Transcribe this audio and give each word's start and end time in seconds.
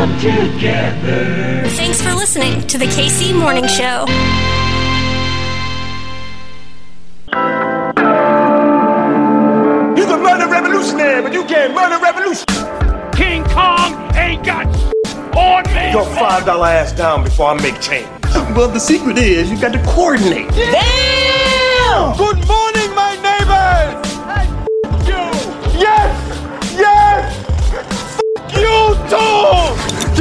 come 0.00 0.18
together. 0.18 1.68
Thanks 1.76 2.00
for 2.00 2.14
listening 2.14 2.66
to 2.68 2.78
the 2.78 2.86
KC 2.86 3.38
Morning 3.38 3.66
Show. 3.66 4.06
You 9.98 10.06
can 10.06 10.22
murder 10.22 10.48
revolutionary, 10.48 11.20
but 11.20 11.34
you 11.34 11.44
can't 11.44 11.74
murder 11.74 11.98
revolution. 12.02 12.46
King 13.12 13.44
Kong 13.44 13.92
ain't 14.16 14.42
got 14.42 14.66
on 15.36 15.64
me. 15.74 15.92
Your 15.92 16.06
five 16.16 16.46
dollar 16.46 16.68
ass 16.68 16.92
down 16.92 17.22
before 17.22 17.48
I 17.48 17.60
make 17.60 17.78
change. 17.82 18.08
Well, 18.56 18.68
the 18.68 18.80
secret 18.80 19.18
is 19.18 19.50
you 19.50 19.60
got 19.60 19.72
to 19.74 19.82
coordinate. 19.84 20.48
Damn! 20.48 22.16
Good 22.16 22.48
morning, 22.48 22.59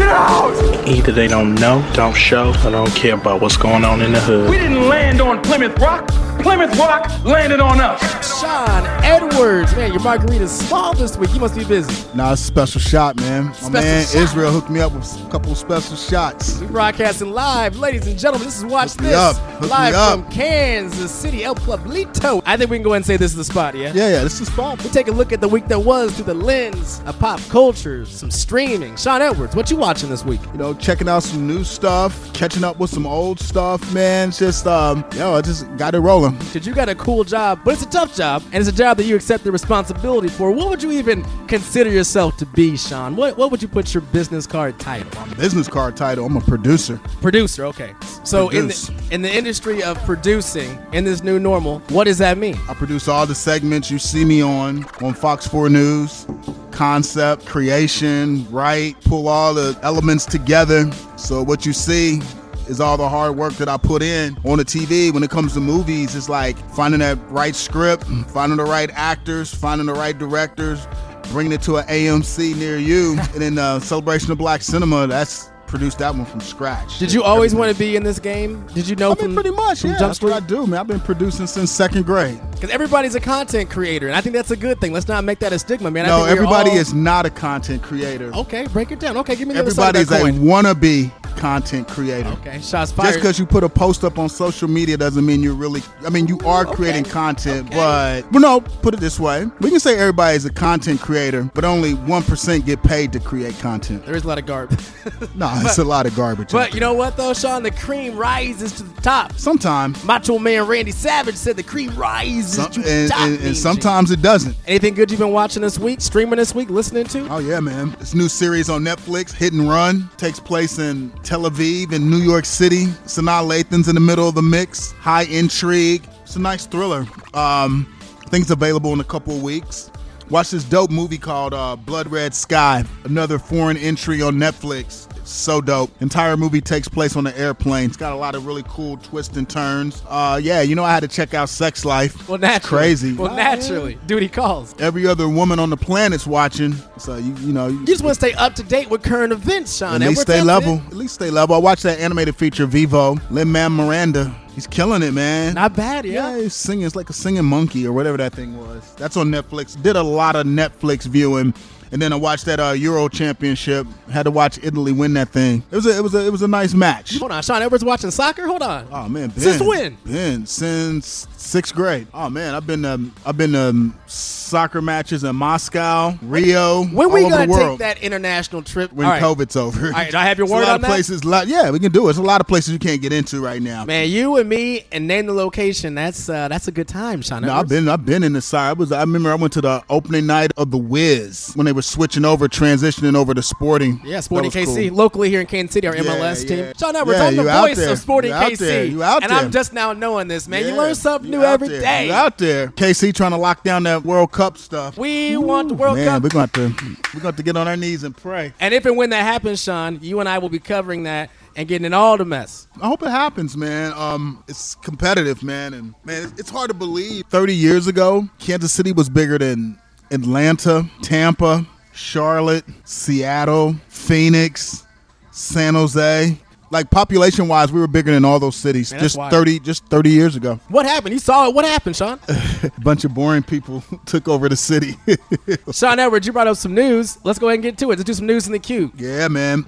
out. 0.10 0.88
Either 0.88 1.12
they 1.12 1.28
don't 1.28 1.56
know, 1.56 1.88
don't 1.94 2.16
show, 2.16 2.50
or 2.66 2.72
don't 2.72 2.94
care 2.96 3.16
about 3.16 3.42
what's 3.42 3.58
going 3.58 3.86
on 3.86 4.02
in 4.02 4.12
the 4.12 4.20
hood. 4.20 4.50
We 4.50 4.58
didn't 4.58 4.88
land 4.88 5.22
on 5.22 5.42
Plymouth 5.42 5.78
Rock. 5.80 6.10
Plymouth 6.42 6.78
Rock 6.80 7.08
landed 7.26 7.60
on 7.60 7.80
us. 7.82 8.40
Shawn 8.40 8.86
Edwards, 9.04 9.76
man, 9.76 9.92
your 9.92 10.02
margarita's 10.02 10.52
small 10.58 10.94
this 10.94 11.18
week. 11.18 11.34
You 11.34 11.40
must 11.40 11.56
be 11.56 11.66
busy. 11.66 12.08
Nah, 12.16 12.32
it's 12.34 12.42
a 12.42 12.46
special 12.46 12.80
shot, 12.80 13.18
man. 13.18 13.46
My 13.48 13.52
Special 13.54 13.72
man 13.72 14.06
shot. 14.06 14.16
Israel 14.16 14.52
hooked 14.52 14.70
me 14.70 14.80
up 14.80 14.94
with 14.94 15.26
a 15.26 15.30
couple 15.30 15.52
of 15.52 15.58
special 15.58 15.98
shots. 15.98 16.60
We 16.62 16.68
broadcasting 16.68 17.32
live, 17.32 17.78
ladies 17.78 18.08
and 18.08 18.18
gentlemen. 18.18 18.48
This 18.48 18.58
is 18.58 18.66
Watch 18.66 18.92
Hook 18.94 19.02
me 19.02 19.08
This 19.10 19.16
up. 19.18 19.36
Hook 19.36 19.62
me 19.64 19.68
live 19.68 19.94
up. 19.96 20.20
from 20.24 20.32
Kansas 20.32 21.12
City, 21.12 21.44
El 21.44 21.56
Pueblito. 21.56 22.42
I 22.46 22.56
think 22.56 22.70
we 22.72 22.78
can 22.78 22.84
go 22.84 22.92
ahead 22.92 22.98
and 22.98 23.06
say 23.06 23.18
this 23.18 23.32
is 23.32 23.38
the 23.38 23.44
spot, 23.44 23.76
yeah. 23.76 23.92
Yeah, 23.94 24.10
yeah, 24.10 24.24
this 24.24 24.34
is 24.34 24.40
the 24.40 24.46
spot. 24.48 24.82
We 24.84 24.90
take 24.92 25.10
a 25.10 25.12
look 25.12 25.34
at 25.34 25.42
the 25.42 25.48
week 25.48 25.68
that 25.68 25.80
was 25.80 26.16
through 26.16 26.26
the 26.26 26.34
lens 26.34 27.02
of 27.06 27.20
pop 27.20 27.42
culture, 27.50 28.06
some 28.06 28.32
streaming. 28.32 28.96
Shawn 28.96 29.22
Edwards, 29.22 29.56
what 29.56 29.70
you 29.70 29.76
watching 29.78 30.10
this 30.10 30.24
week? 30.24 30.42
You 30.54 30.58
know, 30.58 30.74
checking 30.74 31.10
out 31.10 31.24
some 31.24 31.46
new 31.46 31.64
stuff, 31.66 32.32
catching 32.34 32.64
up 32.64 32.80
with 32.80 32.90
some 32.90 33.06
old 33.06 33.40
stuff, 33.42 33.94
man. 33.94 34.32
Just 34.32 34.66
um, 34.68 35.04
yo, 35.16 35.34
I 35.36 35.42
just 35.42 35.66
got 35.78 35.94
it 35.96 36.00
rolling. 36.00 36.29
Because 36.38 36.66
you 36.66 36.74
got 36.74 36.90
a 36.90 36.96
cool 36.96 37.24
job, 37.24 37.62
but 37.64 37.74
it's 37.74 37.84
a 37.84 37.90
tough 37.90 38.16
job, 38.16 38.44
and 38.52 38.56
it's 38.56 38.70
a 38.70 38.76
job 38.76 38.98
that 38.98 39.06
you 39.06 39.16
accept 39.16 39.44
the 39.44 39.52
responsibility 39.52 40.28
for. 40.28 40.52
What 40.52 40.70
would 40.70 40.84
you 40.84 40.92
even 40.92 41.24
consider 41.48 41.90
yourself 41.90 42.38
to 42.38 42.46
be, 42.46 42.78
Shawn? 42.78 43.16
What 43.16 43.38
what 43.38 43.52
would 43.52 43.62
you 43.62 43.68
put 43.68 43.94
your 43.94 44.02
business 44.02 44.46
card 44.48 44.80
title? 44.80 45.10
Business 45.36 45.68
card 45.68 45.96
title. 45.96 46.26
I'm 46.26 46.38
a 46.38 46.42
producer. 46.42 47.00
Producer, 47.22 47.66
okay. 47.66 47.94
So 48.24 48.50
in 48.50 48.68
the, 48.68 49.08
in 49.12 49.22
the 49.22 49.34
industry 49.34 49.84
of 49.84 49.98
producing, 50.06 50.78
in 50.94 51.04
this 51.04 51.24
new 51.24 51.40
normal, 51.40 51.80
what 51.90 52.06
does 52.06 52.18
that 52.20 52.38
mean? 52.38 52.58
I 52.68 52.74
produce 52.74 53.08
all 53.08 53.26
the 53.26 53.36
segments 53.36 53.90
you 53.90 54.00
see 54.00 54.26
me 54.26 54.42
on 54.42 54.86
on 55.02 55.14
Fox 55.14 55.48
4 55.48 55.70
News. 55.70 56.28
Concept, 56.72 57.46
creation, 57.46 58.50
write, 58.50 59.00
pull 59.02 59.28
all 59.28 59.54
the 59.54 59.78
elements 59.84 60.26
together. 60.26 60.90
So 61.18 61.44
what 61.44 61.66
you 61.66 61.74
see 61.74 62.22
is 62.70 62.80
all 62.80 62.98
the 62.98 63.10
hard 63.10 63.36
work 63.36 63.54
that 63.54 63.68
I 63.68 63.78
put 63.78 64.02
in 64.02 64.38
on 64.46 64.60
the 64.60 64.66
TV. 64.66 65.12
When 65.14 65.24
it 65.24 65.30
comes 65.30 65.54
to 65.54 65.60
movies, 65.60 66.16
it's 66.16 66.30
like 66.30 66.58
finding 66.72 67.00
that 67.00 67.18
right 67.30 67.56
script, 67.56 68.04
finding 68.28 68.58
the 68.58 68.64
right 68.66 68.90
actors, 68.94 69.54
finding 69.54 69.88
the 69.88 69.94
right 69.94 70.18
directors, 70.18 70.88
bringing 71.32 71.52
it 71.52 71.62
to 71.64 71.78
an 71.78 71.88
AMC 71.88 72.56
near 72.56 72.78
you, 72.78 73.18
and 73.34 73.42
then 73.42 73.58
uh, 73.58 73.80
Celebration 73.80 74.32
of 74.32 74.38
Black 74.38 74.62
Cinema. 74.62 75.08
That's 75.08 75.52
produced 75.70 76.00
that 76.00 76.14
one 76.14 76.26
from 76.26 76.42
scratch. 76.42 76.98
Did 77.00 77.14
you 77.14 77.24
always 77.24 77.54
want 77.54 77.72
to 77.72 77.78
be 77.78 77.96
in 77.96 78.04
this 78.04 78.20
game? 78.20 78.66
Did 78.74 78.90
you 78.90 78.96
know 78.96 79.12
I 79.12 79.16
mean, 79.16 79.26
from 79.26 79.34
pretty 79.36 79.52
much, 79.52 79.82
from 79.82 79.92
yeah. 79.92 80.00
Jump 80.00 80.10
That's 80.10 80.22
what 80.22 80.34
I 80.34 80.40
do, 80.40 80.66
man. 80.66 80.80
I've 80.80 80.88
been 80.88 81.00
producing 81.00 81.48
since 81.48 81.72
second 81.72 82.06
grade. 82.06 82.42
Because 82.52 82.72
everybody's 82.72 83.16
a 83.16 83.20
content 83.20 83.70
creator, 83.70 84.08
and 84.08 84.16
I 84.16 84.22
think 84.22 84.36
that's 84.36 84.52
a 84.52 84.58
good 84.58 84.82
thing. 84.82 84.92
Let's 84.92 85.08
not 85.08 85.24
make 85.24 85.40
that 85.40 85.54
a 85.54 85.60
stigma, 85.60 85.92
man. 85.92 86.06
I 86.06 86.10
No, 86.10 86.26
everybody 86.26 86.72
all- 86.72 86.78
is 86.78 86.94
not 86.94 87.26
a 87.26 87.30
content 87.30 87.84
creator. 87.84 88.32
Okay, 88.34 88.68
break 88.68 88.92
it 88.92 89.00
down. 89.00 89.16
Okay, 89.18 89.36
give 89.36 89.48
me 89.48 89.54
the 89.54 89.62
other 89.62 89.72
side 89.72 89.96
of 89.96 90.08
that 90.08 90.20
a 90.20 90.24
coin. 90.24 90.40
wannabe 90.40 91.12
content 91.40 91.88
creator. 91.88 92.30
Okay, 92.42 92.60
shots 92.62 92.92
fired. 92.92 93.08
Just 93.08 93.20
because 93.20 93.40
you 93.40 93.46
put 93.46 93.64
a 93.64 93.70
post 93.70 94.04
up 94.04 94.20
on 94.20 94.28
social 94.30 94.68
media 94.68 94.98
doesn't 94.98 95.26
mean 95.26 95.42
you're 95.42 95.54
really. 95.56 95.82
I 96.06 96.10
mean, 96.10 96.28
you 96.28 96.38
are 96.46 96.66
creating 96.66 97.06
content, 97.06 97.70
but 97.72 98.30
well, 98.32 98.42
no. 98.42 98.62
Put 98.62 98.94
it 98.94 99.00
this 99.00 99.20
way: 99.20 99.46
we 99.62 99.70
can 99.70 99.80
say 99.80 99.98
everybody 99.98 100.36
is 100.36 100.46
a 100.46 100.52
content 100.52 101.00
creator, 101.00 101.50
but 101.54 101.64
only 101.64 101.94
one 101.94 102.24
percent 102.24 102.66
get 102.66 102.84
paid 102.84 103.14
to 103.14 103.20
create 103.20 103.58
content. 103.60 104.06
There 104.06 104.16
is 104.16 104.24
a 104.24 104.28
lot 104.28 104.38
of 104.38 104.46
garbage. 104.46 104.80
No, 105.36 105.50
it's 105.64 105.78
a 105.78 105.84
lot 105.84 106.06
of 106.06 106.16
garbage. 106.16 106.52
But 106.52 106.74
you 106.74 106.80
know 106.82 106.94
what, 106.94 107.16
though, 107.16 107.34
Shawn? 107.34 107.64
The 107.64 107.72
cream 107.72 108.18
rises 108.18 108.74
to 108.74 108.84
the 108.84 109.02
top. 109.02 109.34
Sometimes, 109.34 110.04
Macho 110.04 110.38
Man 110.38 110.66
Randy 110.68 110.92
Savage 110.92 111.36
said 111.36 111.56
the 111.56 111.64
cream 111.64 111.96
rises 111.96 112.54
some, 112.56 112.72
to 112.72 112.82
the 112.82 112.90
and, 112.92 113.10
top. 113.12 113.20
and- 113.22 113.40
and 113.40 113.58
sometimes 113.58 114.12
it 114.12 114.22
doesn't. 114.22 114.56
Anything 114.68 114.94
good 114.96 115.10
you've 115.12 115.20
been 115.20 115.32
watching 115.32 115.62
this 115.62 115.80
week, 115.80 116.02
streaming 116.02 116.38
this 116.38 116.54
week, 116.54 116.70
listening 116.70 117.06
to? 117.06 117.28
Oh 117.30 117.38
yeah, 117.40 117.60
man! 117.60 117.96
This 118.00 118.14
new 118.14 118.28
series 118.28 118.70
on 118.70 118.84
Netflix, 118.84 119.34
Hit 119.34 119.54
and 119.54 119.70
Run, 119.70 120.10
takes 120.18 120.40
place 120.40 120.78
in 120.80 121.12
Tel 121.30 121.44
Aviv 121.44 121.94
and 121.94 122.10
New 122.10 122.18
York 122.18 122.44
City. 122.44 122.86
Sanaa 123.06 123.48
Lathan's 123.48 123.88
in 123.88 123.94
the 123.94 124.02
middle 124.02 124.28
of 124.28 124.34
the 124.34 124.42
mix. 124.42 124.94
High 124.94 125.26
intrigue. 125.26 126.04
It's 126.24 126.36
a 126.38 126.40
nice 126.40 126.66
thriller. 126.66 127.06
Um, 127.36 127.96
it's 128.34 128.50
available 128.50 128.94
in 128.94 129.00
a 129.00 129.04
couple 129.04 129.36
of 129.36 129.44
weeks. 129.44 129.92
Watch 130.32 130.50
this 130.50 130.64
dope 130.64 130.90
movie 130.90 131.20
called 131.20 131.54
uh, 131.54 131.76
Blood 131.76 132.08
Red 132.08 132.34
Sky. 132.34 132.84
Another 133.04 133.38
foreign 133.38 133.78
entry 133.78 134.24
on 134.24 134.38
Netflix. 134.38 135.08
So 135.30 135.62
dope. 135.62 135.92
Entire 136.02 136.36
movie 136.36 136.60
takes 136.60 136.88
place 136.88 137.16
on 137.16 137.28
an 137.28 137.34
airplane. 137.36 137.86
It's 137.88 137.98
got 137.98 138.14
a 138.14 138.16
lot 138.16 138.34
of 138.36 138.46
really 138.48 138.64
cool 138.68 138.98
twists 138.98 139.38
and 139.38 139.48
turns. 139.48 140.02
Uh, 140.08 140.40
yeah, 140.42 140.62
you 140.62 140.74
know 140.76 140.84
I 140.84 140.92
had 140.92 141.02
to 141.02 141.08
check 141.08 141.34
out 141.34 141.50
Sex 141.50 141.86
Life. 141.86 142.28
Well, 142.28 142.44
It's 142.44 142.66
crazy. 142.68 143.14
Well, 143.14 143.36
naturally. 143.36 144.00
Duty 144.08 144.28
calls. 144.28 144.74
Every 144.80 145.06
other 145.06 145.30
woman 145.30 145.60
on 145.60 145.70
the 145.70 145.78
planet's 145.78 146.26
watching. 146.26 146.74
So 146.98 147.18
you 147.18 147.34
you 147.36 147.54
know 147.54 147.68
You 147.68 147.86
just 147.86 148.04
want 148.04 148.16
to 148.18 148.20
stay 148.28 148.34
up 148.34 148.56
to 148.56 148.64
date 148.64 148.90
with 148.90 149.04
current 149.04 149.32
events, 149.32 149.78
Shawn. 149.78 150.02
at 150.02 150.10
least 150.10 150.22
stay 150.22 150.42
level. 150.42 150.76
it. 150.76 150.86
At 150.88 150.94
least 150.94 151.14
stay 151.16 151.30
level. 151.30 151.56
I 151.56 151.60
watched 151.60 151.84
that 151.84 152.00
animated 152.00 152.36
feature, 152.36 152.66
Vivo. 152.66 153.18
Lin-Manuel 153.30 153.70
Miranda. 153.86 154.36
He's 154.56 154.66
killing 154.68 155.04
it, 155.04 155.12
man. 155.14 155.54
Not 155.54 155.76
bad, 155.76 156.06
yeah. 156.06 156.36
Yeah, 156.36 156.42
he's 156.42 156.54
singing. 156.56 156.86
It's 156.86 156.96
like 156.96 157.10
a 157.10 157.14
singing 157.14 157.46
monkey 157.46 157.86
or 157.88 157.94
whatever 157.94 158.18
that 158.18 158.34
thing 158.34 158.58
was. 158.58 158.94
That's 158.96 159.16
on 159.16 159.28
Netflix. 159.30 159.82
Did 159.82 159.96
a 159.96 160.04
lot 160.04 160.36
of 160.36 160.46
Netflix 160.48 161.04
viewing. 161.06 161.54
And 161.92 162.02
then 162.02 162.14
I 162.14 162.16
watched 162.16 162.46
that 162.46 162.60
uh, 162.60 162.72
Euro 162.72 163.10
Championship. 163.10 163.88
Had 164.12 164.24
to 164.24 164.32
watch 164.32 164.60
Italy 164.64 164.92
win 164.92 165.14
that 165.16 165.30
thing. 165.30 165.64
It 165.72 165.76
was 165.76 165.86
a, 165.86 165.98
it 165.98 166.02
was 166.02 166.14
a, 166.16 166.26
it 166.26 166.32
was 166.32 166.42
a 166.42 166.48
nice 166.48 166.74
match. 166.74 167.18
Hold 167.18 167.32
on, 167.32 167.42
Shawn 167.44 167.62
Edwards 167.62 167.84
watching 167.84 168.12
soccer? 168.12 168.46
Hold 168.48 168.62
on. 168.62 168.88
Oh 168.92 169.08
man, 169.10 169.30
Ben. 169.30 169.40
Since 169.40 169.62
when? 169.62 169.98
Ben, 170.06 170.46
since 170.46 171.28
sixth 171.38 171.74
grade. 171.74 172.08
Oh 172.14 172.30
man, 172.30 172.56
I've 172.56 172.68
been 172.68 172.86
um, 172.86 173.14
I've 173.26 173.38
been 173.38 173.56
um, 173.56 173.98
soccer 174.08 174.82
matches 174.82 175.24
in 175.24 175.36
Moscow, 175.36 176.18
Rio, 176.22 176.86
When 176.86 177.12
we 177.12 177.22
gonna 177.30 177.48
take 177.48 177.80
that 177.80 178.02
international 178.02 178.62
trip? 178.64 178.92
when 178.92 179.08
right. 179.08 179.22
COVID's 179.22 179.56
over. 179.56 179.88
All 179.88 179.92
right, 179.92 180.12
do 180.12 180.18
I 180.18 180.24
have 180.24 180.38
your 180.38 180.48
word 180.48 180.62
a 180.62 180.62
lot 180.62 180.70
on 180.70 180.76
of 180.76 180.82
that? 180.82 180.88
places. 180.88 181.24
Lot, 181.24 181.48
yeah, 181.48 181.70
we 181.70 181.80
can 181.80 181.92
do 181.92 182.02
it. 182.02 182.06
There's 182.06 182.18
a 182.18 182.24
lot 182.24 182.42
of 182.42 182.48
places 182.48 182.74
you 182.74 182.80
can't 182.80 183.02
get 183.02 183.14
into 183.14 183.42
right 183.42 183.62
now. 183.62 183.86
Man, 183.86 184.10
you 184.10 184.38
and 184.38 184.50
me 184.50 184.86
and 184.92 185.08
name 185.08 185.28
the 185.28 185.34
location. 185.34 185.96
That's 185.96 186.30
uh, 186.30 186.48
that's 186.48 186.68
a 186.68 186.72
good 186.72 186.88
time, 186.88 187.22
Shawn. 187.22 187.44
No, 187.44 187.54
I've 187.54 187.70
been 187.70 187.88
I've 187.88 188.06
been 188.06 188.24
in 188.24 188.34
the 188.34 188.42
side. 188.42 188.70
I 188.70 188.74
was 188.74 188.92
I 188.92 189.02
remember 189.02 189.32
I 189.32 189.36
went 189.36 189.54
to 189.54 189.62
the 189.62 189.84
opening 189.90 190.26
night 190.26 190.52
of 190.58 190.72
the 190.72 190.78
Wiz 190.78 191.52
when 191.56 191.66
they 191.66 191.72
were 191.74 191.79
switching 191.82 192.26
over, 192.26 192.48
transitioning 192.48 193.16
over 193.16 193.34
to 193.34 193.42
Sporting. 193.42 194.02
Yeah, 194.04 194.20
Sporting 194.20 194.52
KC, 194.52 194.90
cool. 194.90 194.98
locally 194.98 195.30
here 195.30 195.42
in 195.42 195.48
Kansas 195.48 195.74
City, 195.74 195.88
our 195.88 195.96
Yeah, 195.96 196.04
MLS 196.04 196.48
team. 196.48 196.60
yeah. 196.60 196.74
Shawn 196.78 196.96
Edwards, 196.96 197.20
Yeah, 197.20 197.26
I'm 197.28 197.36
the 197.36 197.44
voice 197.44 197.78
there. 197.78 197.92
of 197.92 198.00
Sporting 198.00 198.32
You 198.32 198.36
out 198.38 198.52
KC, 198.52 198.58
there. 198.58 198.86
You 198.86 199.04
out 199.04 199.24
and. 199.24 199.32
I'm 199.32 199.52
just 199.52 199.74
now 199.74 199.94
knowing 199.94 200.28
this, 200.28 200.48
man. 200.48 200.66
you 200.68 200.76
learn 200.76 200.96
something 200.96 201.30
new 201.32 201.42
every 201.42 201.68
there. 201.70 201.82
day. 201.82 202.08
You 202.08 202.14
out 202.14 202.38
there. 202.38 202.68
KC 202.68 203.14
trying 203.14 203.32
to 203.32 203.38
lock 203.38 203.64
down 203.64 203.84
that 203.84 204.04
World 204.04 204.32
Cup 204.32 204.58
stuff. 204.58 204.98
We 204.98 205.38
want 205.38 205.70
the 205.70 205.76
World 205.76 205.96
Man, 205.98 206.06
Cup. 206.08 206.24
we're 206.24 206.30
going 206.30 206.50
to 206.50 206.98
we're 207.14 207.22
going 207.22 207.36
to 207.36 207.44
get 207.44 207.56
on 207.58 207.68
our 207.68 207.78
knees 207.78 208.04
and 208.04 208.16
pray. 208.16 208.54
And 208.60 208.74
if 208.74 208.86
and 208.86 208.98
when 208.98 209.10
that 209.12 209.24
happens, 209.24 209.64
Shawn, 209.64 210.00
you 210.02 210.20
and 210.20 210.28
I 210.30 210.38
will 210.40 210.50
be 210.50 210.60
covering 210.60 211.04
that 211.04 211.30
and 211.56 211.68
getting 211.68 211.86
in 211.86 211.94
all 211.94 212.16
the 212.18 212.26
mess. 212.26 212.68
I 212.82 212.88
hope 212.88 213.02
it 213.04 213.10
happens, 213.10 213.58
man. 213.58 213.92
Um, 213.96 214.44
it's 214.48 214.76
competitive, 214.76 215.42
man, 215.44 215.74
and 215.74 215.94
man, 216.06 216.32
it's 216.38 216.50
hard 216.50 216.70
to 216.70 216.74
believe. 216.74 217.26
Thirty 217.30 217.56
years 217.56 217.88
ago, 217.88 218.30
Kansas 218.40 218.72
City 218.72 218.92
was 218.92 219.10
bigger 219.10 219.38
than 219.38 219.78
Atlanta, 220.12 220.90
Tampa, 221.02 221.66
Charlotte, 221.94 222.66
Seattle, 222.86 223.76
Phoenix, 223.88 224.86
San 225.32 225.76
Jose. 225.76 226.38
Like 226.72 226.92
population 226.92 227.48
wise, 227.48 227.72
we 227.72 227.80
were 227.80 227.88
bigger 227.88 228.12
than 228.12 228.24
all 228.24 228.40
those 228.40 228.56
cities 228.56 228.92
Man, 228.92 229.02
just 229.02 229.18
wild. 229.18 229.32
thirty, 229.32 229.60
just 229.60 229.88
thirty 229.88 230.12
years 230.12 230.36
ago. 230.36 230.60
What 230.70 230.86
happened? 230.86 231.14
You 231.14 231.20
saw 231.20 231.48
it. 231.48 231.56
What 231.56 231.66
happened, 231.66 231.96
Shawn? 231.96 232.20
A 232.30 232.72
bunch 232.82 233.04
of 233.06 233.14
boring 233.16 233.42
people 233.42 233.84
took 234.06 234.28
over 234.28 234.48
the 234.48 234.56
city. 234.56 234.96
Shawn 235.72 235.98
Edwards, 235.98 236.28
you 236.28 236.34
brought 236.34 236.46
up 236.48 236.58
some 236.58 236.76
news. 236.76 237.18
Let's 237.24 237.40
go 237.40 237.48
ahead 237.48 237.56
and 237.56 237.64
get 237.64 237.78
to 237.80 237.86
it. 237.86 237.98
Let's 237.98 238.04
do 238.04 238.14
some 238.14 238.28
news 238.28 238.46
in 238.46 238.54
the 238.54 238.60
queue. 238.60 238.92
yeah, 238.98 239.28
man. 239.28 239.66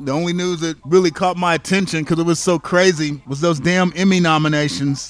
The 0.00 0.10
only 0.10 0.32
news 0.32 0.58
that 0.60 0.76
really 0.84 1.12
caught 1.12 1.36
my 1.36 1.54
attention 1.54 2.00
because 2.00 2.18
it 2.18 2.26
was 2.26 2.40
so 2.40 2.58
crazy 2.58 3.22
was 3.28 3.40
those 3.40 3.60
damn 3.60 3.92
Emmy 3.94 4.18
nominations. 4.18 5.06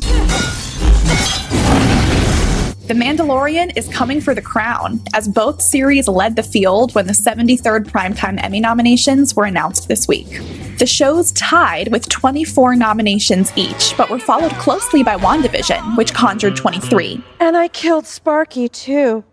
The 2.86 2.92
Mandalorian 2.92 3.74
is 3.78 3.88
coming 3.88 4.20
for 4.20 4.34
the 4.34 4.42
crown, 4.42 5.00
as 5.14 5.26
both 5.26 5.62
series 5.62 6.06
led 6.06 6.36
the 6.36 6.42
field 6.42 6.94
when 6.94 7.06
the 7.06 7.14
73rd 7.14 7.86
Primetime 7.86 8.38
Emmy 8.44 8.60
nominations 8.60 9.34
were 9.34 9.46
announced 9.46 9.88
this 9.88 10.06
week. 10.06 10.42
The 10.78 10.86
shows 10.86 11.32
tied 11.32 11.90
with 11.90 12.06
24 12.10 12.76
nominations 12.76 13.50
each, 13.56 13.94
but 13.96 14.10
were 14.10 14.18
followed 14.18 14.52
closely 14.52 15.02
by 15.02 15.16
WandaVision, 15.16 15.96
which 15.96 16.12
conjured 16.12 16.56
23. 16.56 17.24
And 17.40 17.56
I 17.56 17.68
killed 17.68 18.06
Sparky 18.06 18.68
too. 18.68 19.24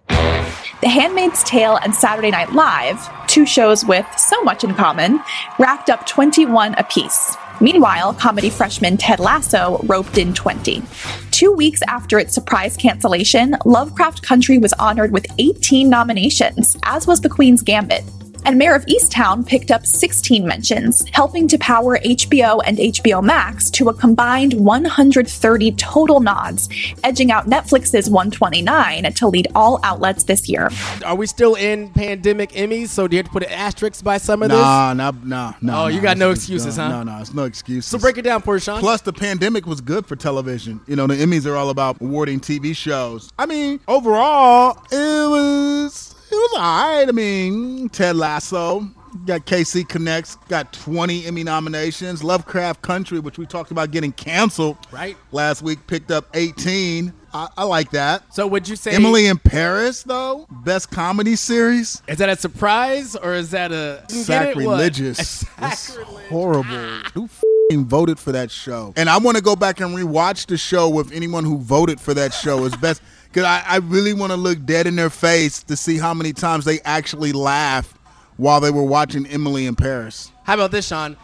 The 0.79 0.87
Handmaid's 0.87 1.43
Tale 1.43 1.77
and 1.83 1.93
Saturday 1.93 2.31
Night 2.31 2.53
Live, 2.53 3.27
two 3.27 3.45
shows 3.45 3.85
with 3.85 4.05
so 4.17 4.41
much 4.43 4.63
in 4.63 4.73
common, 4.73 5.21
racked 5.59 5.89
up 5.89 6.07
21 6.07 6.73
apiece. 6.75 7.35
Meanwhile, 7.59 8.15
comedy 8.15 8.49
freshman 8.49 8.97
Ted 8.97 9.19
Lasso 9.19 9.79
roped 9.83 10.17
in 10.17 10.33
20. 10.33 10.81
Two 11.29 11.51
weeks 11.51 11.81
after 11.87 12.17
its 12.17 12.33
surprise 12.33 12.75
cancellation, 12.75 13.55
Lovecraft 13.65 14.23
Country 14.23 14.57
was 14.57 14.73
honored 14.73 15.11
with 15.11 15.27
18 15.37 15.87
nominations, 15.87 16.75
as 16.83 17.05
was 17.05 17.21
The 17.21 17.29
Queen's 17.29 17.61
Gambit. 17.61 18.03
And 18.45 18.57
Mare 18.57 18.75
of 18.75 18.85
Easttown 18.87 19.45
picked 19.45 19.69
up 19.71 19.85
16 19.85 20.45
mentions, 20.45 21.07
helping 21.13 21.47
to 21.47 21.57
power 21.59 21.99
HBO 21.99 22.59
and 22.65 22.77
HBO 22.77 23.23
Max 23.23 23.69
to 23.71 23.89
a 23.89 23.93
combined 23.93 24.53
130 24.53 25.71
total 25.73 26.19
nods, 26.19 26.67
edging 27.03 27.31
out 27.31 27.47
Netflix's 27.47 28.09
129 28.09 29.13
to 29.13 29.27
lead 29.27 29.47
all 29.55 29.79
outlets 29.83 30.23
this 30.23 30.49
year. 30.49 30.69
Are 31.05 31.15
we 31.15 31.27
still 31.27 31.55
in 31.55 31.89
pandemic 31.91 32.51
Emmys? 32.53 32.89
So 32.89 33.07
do 33.07 33.15
you 33.15 33.19
have 33.19 33.27
to 33.27 33.31
put 33.31 33.43
an 33.43 33.51
asterisk 33.51 34.03
by 34.03 34.17
some 34.17 34.41
of 34.41 34.49
Nah, 34.49 34.93
nah, 34.93 35.11
nah, 35.23 35.53
nah. 35.61 35.83
Oh, 35.83 35.87
you 35.87 36.01
got 36.01 36.17
no 36.17 36.31
it's- 36.31 36.39
excuses, 36.39 36.77
no, 36.77 36.83
huh? 36.83 36.89
No, 36.89 37.03
no, 37.03 37.21
it's 37.21 37.33
no 37.33 37.43
excuses. 37.43 37.85
So 37.89 37.97
break 37.99 38.17
it 38.17 38.23
down 38.23 38.41
for 38.41 38.55
us, 38.55 38.63
Shawn. 38.63 38.79
Plus, 38.79 39.01
the 39.01 39.13
pandemic 39.13 39.65
was 39.67 39.81
good 39.81 40.05
for 40.05 40.15
television. 40.15 40.81
You 40.87 40.95
know, 40.95 41.05
the 41.07 41.15
Emmys 41.15 41.45
are 41.45 41.55
all 41.55 41.69
about 41.69 42.01
awarding 42.01 42.39
TV 42.39 42.75
shows. 42.75 43.31
I 43.37 43.45
mean, 43.45 43.79
overall, 43.87 44.77
it 44.91 45.29
was 45.29 46.15
it 46.31 46.35
was 46.35 46.51
all 46.55 46.61
right. 46.97 47.07
I 47.07 47.11
mean, 47.11 47.89
Ted 47.89 48.15
Lasso 48.15 48.87
got 49.25 49.45
KC 49.45 49.87
Connects, 49.87 50.35
got 50.47 50.71
20 50.73 51.25
Emmy 51.25 51.43
nominations. 51.43 52.23
Lovecraft 52.23 52.81
Country, 52.81 53.19
which 53.19 53.37
we 53.37 53.45
talked 53.45 53.71
about 53.71 53.91
getting 53.91 54.11
canceled 54.13 54.77
Right. 54.91 55.17
last 55.31 55.61
week, 55.61 55.85
picked 55.87 56.11
up 56.11 56.27
18. 56.33 57.11
I, 57.33 57.47
I 57.57 57.63
like 57.63 57.91
that. 57.91 58.23
so 58.33 58.45
would 58.47 58.67
you 58.67 58.75
say 58.75 58.91
Emily 58.91 59.27
in 59.27 59.37
Paris, 59.37 60.03
though, 60.03 60.47
best 60.65 60.91
comedy 60.91 61.35
series. 61.37 62.01
Is 62.07 62.17
that 62.17 62.27
a 62.29 62.35
surprise 62.35 63.15
or 63.15 63.33
is 63.35 63.51
that 63.51 63.71
a 63.71 64.03
Get 64.07 64.11
it? 64.17 64.23
Sacrilegious. 64.25 65.43
A 65.57 65.71
sacrilege. 65.75 66.27
horrible. 66.27 66.69
Ah. 66.71 67.09
Who 67.13 67.25
f***ing 67.25 67.85
voted 67.85 68.19
for 68.19 68.31
that 68.33 68.51
show? 68.51 68.93
And 68.97 69.09
I 69.09 69.17
want 69.17 69.37
to 69.37 69.43
go 69.43 69.55
back 69.55 69.79
and 69.79 69.95
rewatch 69.95 70.47
the 70.47 70.57
show 70.57 70.89
with 70.89 71.11
anyone 71.13 71.45
who 71.45 71.57
voted 71.57 72.01
for 72.01 72.13
that 72.13 72.33
show 72.33 72.65
as 72.65 72.75
best. 72.75 73.01
Because 73.31 73.45
I, 73.45 73.63
I 73.65 73.77
really 73.77 74.13
want 74.13 74.31
to 74.31 74.37
look 74.37 74.65
dead 74.65 74.87
in 74.87 74.97
their 74.97 75.09
face 75.09 75.63
to 75.63 75.77
see 75.77 75.97
how 75.97 76.13
many 76.13 76.33
times 76.33 76.65
they 76.65 76.81
actually 76.81 77.31
laughed 77.31 77.95
while 78.35 78.59
they 78.59 78.71
were 78.71 78.83
watching 78.83 79.25
Emily 79.27 79.67
in 79.67 79.75
Paris. 79.75 80.31
How 80.43 80.55
about 80.55 80.71
this, 80.71 80.87
Shawn? 80.87 81.15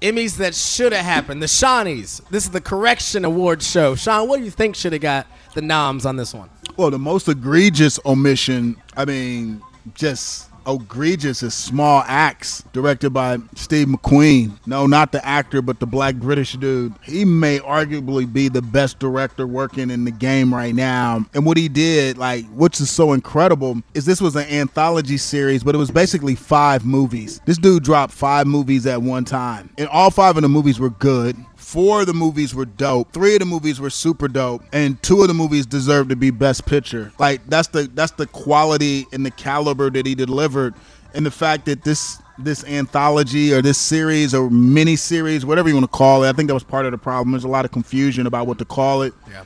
Emmys 0.00 0.36
that 0.38 0.54
should 0.54 0.92
have 0.92 1.04
happened. 1.04 1.40
The 1.40 1.46
Shawnees. 1.46 2.20
This 2.28 2.44
is 2.44 2.50
the 2.50 2.60
correction 2.60 3.24
award 3.24 3.62
show. 3.62 3.94
Shawn, 3.94 4.28
what 4.28 4.38
do 4.38 4.44
you 4.44 4.50
think 4.50 4.74
should 4.74 4.92
have 4.92 5.02
got 5.02 5.26
the 5.54 5.62
noms 5.62 6.04
on 6.04 6.16
this 6.16 6.34
one? 6.34 6.50
Well, 6.76 6.90
the 6.90 6.98
most 6.98 7.28
egregious 7.28 8.00
omission, 8.04 8.76
I 8.96 9.04
mean, 9.04 9.62
just 9.94 10.50
egregious 10.66 11.42
is 11.42 11.54
Small 11.54 12.02
Axe, 12.06 12.62
directed 12.72 13.10
by 13.10 13.38
Steve 13.54 13.88
McQueen. 13.88 14.58
No, 14.66 14.86
not 14.86 15.12
the 15.12 15.24
actor, 15.24 15.62
but 15.62 15.80
the 15.80 15.86
black 15.86 16.16
British 16.16 16.54
dude. 16.54 16.94
He 17.02 17.24
may 17.24 17.58
arguably 17.60 18.30
be 18.30 18.48
the 18.48 18.62
best 18.62 18.98
director 18.98 19.46
working 19.46 19.90
in 19.90 20.04
the 20.04 20.10
game 20.10 20.54
right 20.54 20.74
now. 20.74 21.24
And 21.34 21.44
what 21.44 21.56
he 21.56 21.68
did, 21.68 22.18
like, 22.18 22.46
which 22.50 22.80
is 22.80 22.90
so 22.90 23.12
incredible, 23.12 23.82
is 23.94 24.04
this 24.04 24.20
was 24.20 24.36
an 24.36 24.48
anthology 24.48 25.16
series, 25.16 25.62
but 25.62 25.74
it 25.74 25.78
was 25.78 25.90
basically 25.90 26.34
five 26.34 26.84
movies. 26.84 27.40
This 27.44 27.58
dude 27.58 27.82
dropped 27.82 28.12
five 28.12 28.46
movies 28.46 28.86
at 28.86 29.02
one 29.02 29.24
time. 29.24 29.70
And 29.78 29.88
all 29.88 30.10
five 30.10 30.36
of 30.36 30.42
the 30.42 30.48
movies 30.48 30.78
were 30.78 30.90
good. 30.90 31.36
Four 31.74 32.02
of 32.02 32.06
the 32.06 32.14
movies 32.14 32.54
were 32.54 32.66
dope. 32.66 33.12
Three 33.12 33.32
of 33.34 33.40
the 33.40 33.46
movies 33.46 33.80
were 33.80 33.90
super 33.90 34.28
dope, 34.28 34.62
and 34.72 35.02
two 35.02 35.22
of 35.22 35.26
the 35.26 35.34
movies 35.34 35.66
deserved 35.66 36.10
to 36.10 36.14
be 36.14 36.30
Best 36.30 36.66
Picture. 36.66 37.10
Like 37.18 37.44
that's 37.48 37.66
the 37.66 37.90
that's 37.94 38.12
the 38.12 38.28
quality 38.28 39.06
and 39.12 39.26
the 39.26 39.32
caliber 39.32 39.90
that 39.90 40.06
he 40.06 40.14
delivered, 40.14 40.74
and 41.14 41.26
the 41.26 41.32
fact 41.32 41.64
that 41.64 41.82
this 41.82 42.22
this 42.38 42.62
anthology 42.62 43.52
or 43.52 43.60
this 43.60 43.76
series 43.76 44.36
or 44.36 44.50
mini 44.50 44.94
series, 44.94 45.44
whatever 45.44 45.68
you 45.68 45.74
want 45.74 45.82
to 45.82 45.98
call 45.98 46.22
it, 46.22 46.28
I 46.28 46.32
think 46.32 46.46
that 46.46 46.54
was 46.54 46.62
part 46.62 46.86
of 46.86 46.92
the 46.92 46.98
problem. 46.98 47.32
There's 47.32 47.42
a 47.42 47.48
lot 47.48 47.64
of 47.64 47.72
confusion 47.72 48.28
about 48.28 48.46
what 48.46 48.58
to 48.58 48.64
call 48.64 49.02
it. 49.02 49.12
Yeah. 49.28 49.42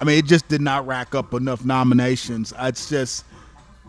I 0.00 0.04
mean, 0.04 0.18
it 0.18 0.26
just 0.26 0.46
did 0.46 0.60
not 0.60 0.86
rack 0.86 1.16
up 1.16 1.34
enough 1.34 1.64
nominations. 1.64 2.54
It's 2.60 2.88
just 2.88 3.24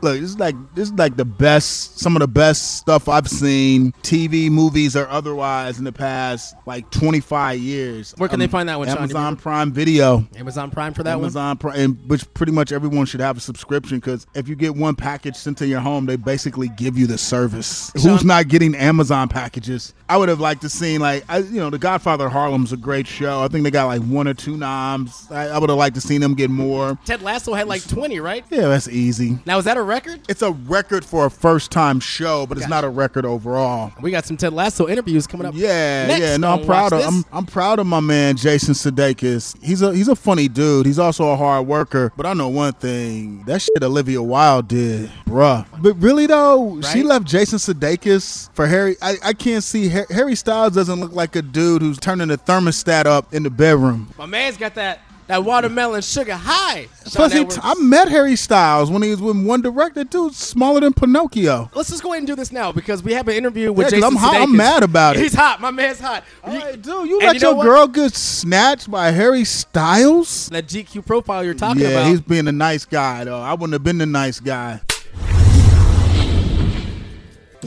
look, 0.04 0.20
this 0.20 0.30
is 0.30 0.40
like 0.40 0.56
this 0.76 0.90
is 0.90 0.94
like 0.94 1.16
the 1.16 1.26
best, 1.26 2.00
some 2.00 2.16
of 2.16 2.20
the 2.20 2.28
best 2.28 2.78
stuff 2.78 3.10
I've 3.10 3.28
seen, 3.28 3.94
TV, 4.04 4.52
movies, 4.52 4.96
or 4.96 5.08
otherwise, 5.08 5.80
in 5.80 5.86
the 5.86 5.92
past 5.92 6.56
like 6.66 6.90
25 6.92 7.60
years. 7.60 8.14
Where 8.18 8.30
can 8.30 8.40
they 8.40 8.46
um, 8.46 8.52
find 8.52 8.70
that 8.70 8.78
one, 8.78 8.88
Shawn? 8.88 8.98
Amazon 8.98 9.36
Prime 9.38 9.72
Video. 9.72 10.28
Amazon 10.36 10.70
Prime 10.70 10.94
for 10.94 11.04
that 11.04 11.16
one? 11.16 11.26
Amazon 11.26 11.58
Prime, 11.58 11.96
which 12.08 12.32
pretty 12.34 12.52
much 12.52 12.72
everyone 12.72 13.06
should 13.06 13.22
have 13.22 13.38
a 13.38 13.42
subscription 13.42 13.98
because 14.00 14.28
if 14.36 14.48
you 14.48 14.56
get 14.56 14.76
one 14.76 14.96
package 14.96 15.36
sent 15.36 15.58
to 15.60 15.68
your 15.68 15.80
home, 15.80 16.06
they 16.06 16.16
basically 16.16 16.68
give 16.70 16.98
you 16.98 17.08
the 17.08 17.18
service. 17.18 17.92
Who's 17.94 18.24
not 18.24 18.48
getting 18.48 18.76
Amazon 18.76 19.30
packages? 19.30 19.94
I 20.10 20.18
would 20.18 20.30
have 20.30 20.40
liked 20.40 20.62
to 20.62 20.70
seen 20.70 21.02
like 21.02 21.24
I, 21.30 21.40
you 21.40 21.60
know, 21.60 21.70
The 21.70 21.80
Godfather 21.80 22.30
Harlem's 22.30 22.74
a 22.74 22.78
great 22.78 23.08
show. 23.08 23.42
I 23.42 23.48
think 23.48 23.64
they 23.64 23.72
got 23.72 23.86
like 23.86 24.02
one 24.02 24.28
or 24.28 24.34
two 24.34 24.58
noms. 24.58 25.28
I, 25.32 25.48
I 25.48 25.58
would 25.58 25.70
have 25.70 25.80
liked 25.80 25.96
to 25.96 26.02
seen 26.02 26.22
them 26.22 26.34
get 26.36 26.50
more. 26.50 26.98
Ted 27.06 27.22
Lasso 27.22 27.54
had 27.54 27.68
like 27.68 27.88
20, 27.88 28.20
right? 28.20 28.44
Yeah, 28.50 28.68
that's 28.68 28.88
easy. 28.88 29.40
Now, 29.46 29.58
is 29.58 29.66
that 29.66 29.78
a 29.78 29.82
record? 29.94 30.22
It's 30.28 30.42
a 30.42 30.52
record 30.52 31.06
for 31.06 31.26
a 31.26 31.30
first 31.32 31.72
time 31.72 32.00
show, 32.00 32.46
but 32.46 32.58
it's 32.58 32.68
not 32.68 32.84
a 32.84 32.90
record 32.90 33.26
overall. 33.26 33.92
We 34.02 34.12
got 34.12 34.26
some 34.26 34.38
Ted 34.38 34.54
Lasso 34.54 34.88
interviews 34.88 35.28
coming 35.28 35.46
up. 35.48 35.54
Yeah, 35.56 36.08
next 36.08 36.20
yeah. 36.22 36.38
No, 36.38 36.52
on 36.54 36.60
I'm 36.60 36.66
proud 36.66 36.92
Watch 36.92 37.06
of 37.06 37.14
This. 37.14 37.26
I'm, 37.32 37.38
I'm 37.38 37.46
proud 37.46 37.80
of 37.80 37.88
my 37.88 38.00
man 38.00 38.36
Jason 38.38 38.74
Sudeikis. 38.74 39.62
He's 39.64 39.82
a 39.82 39.94
he's 39.94 40.08
a 40.08 40.16
funny 40.16 40.48
dude. 40.48 40.86
He's 40.86 41.00
also 41.00 41.30
a 41.30 41.36
hard 41.36 41.68
worker. 41.68 42.12
But 42.18 42.26
I 42.26 42.34
know 42.34 42.50
one 42.50 42.74
thing: 42.74 43.44
that 43.46 43.62
shit 43.62 43.84
Olivia 43.84 44.22
Wilde 44.22 44.68
did, 44.68 45.10
bruh. 45.26 45.66
But 45.82 45.94
really 45.96 46.28
though, 46.28 46.82
she 46.82 47.00
Right? 47.00 47.06
left 47.06 47.26
Jason 47.26 47.60
Sudeikis 47.60 48.50
for 48.54 48.68
Harry. 48.68 48.96
I, 49.02 49.18
I 49.24 49.34
can't 49.34 49.64
see 49.64 49.90
Har- 49.90 50.08
Harry 50.10 50.36
Styles 50.36 50.74
doesn't 50.74 51.00
look 51.00 51.14
like 51.14 51.36
a 51.36 51.42
dude 51.42 51.82
who's 51.82 52.00
turning 52.00 52.30
the 52.30 52.38
thermostat 52.38 53.06
up 53.06 53.34
in 53.34 53.44
the 53.44 53.50
bedroom. 53.50 54.14
My 54.18 54.26
man's 54.26 54.58
got 54.58 54.76
that 54.76 55.00
that 55.28 55.44
watermelon 55.44 56.02
sugar 56.02 56.36
high. 56.36 56.88
Plus, 57.06 57.34
he 57.34 57.46
t- 57.46 57.60
I 57.62 57.74
met 57.76 58.10
Harry 58.10 58.36
Styles 58.36 58.90
when 58.92 59.02
he 59.02 59.10
was 59.10 59.22
with 59.22 59.44
One 59.46 59.62
Direction. 59.62 60.08
Dude, 60.08 60.34
smaller 60.36 60.82
than 60.82 60.94
Pinocchio. 60.94 61.70
Let's 61.74 61.90
just 61.90 62.04
go 62.04 62.10
ahead 62.12 62.20
and 62.20 62.28
do 62.28 62.36
this 62.36 62.52
now 62.52 62.72
because 62.72 63.04
we 63.04 63.14
have 63.14 63.28
an 63.28 63.36
interview 63.36 63.72
with 63.72 63.88
Yeah, 63.88 63.92
Jason 64.00 64.04
I'm 64.06 64.16
hot- 64.16 64.36
I'm 64.42 64.56
mad 64.56 64.84
about 64.84 65.16
it. 65.16 65.22
He's 65.24 65.34
hot. 65.34 65.62
My 65.62 65.72
man's 65.72 66.00
hot. 66.00 66.24
All 66.44 66.54
right, 66.56 66.82
dude, 66.82 67.08
you 67.10 67.20
and 67.20 67.28
let 67.34 67.42
you 67.42 67.50
your 67.50 67.64
girl 67.64 67.88
get 67.88 68.14
snatched 68.14 68.90
by 68.90 69.12
Harry 69.12 69.44
Styles? 69.44 70.48
that 70.50 70.68
GQ 70.68 71.06
profile 71.06 71.44
you're 71.44 71.54
talking 71.54 71.82
about. 71.82 71.90
yeah, 71.92 71.98
about. 72.00 72.10
he's 72.10 72.22
being 72.22 72.48
a 72.48 72.52
nice 72.52 72.86
guy 72.86 73.24
though. 73.24 73.40
I 73.42 73.54
wouldn't 73.54 73.74
have 73.74 73.84
been 73.84 73.98
the 73.98 74.06
nice 74.06 74.40
guy. 74.40 74.82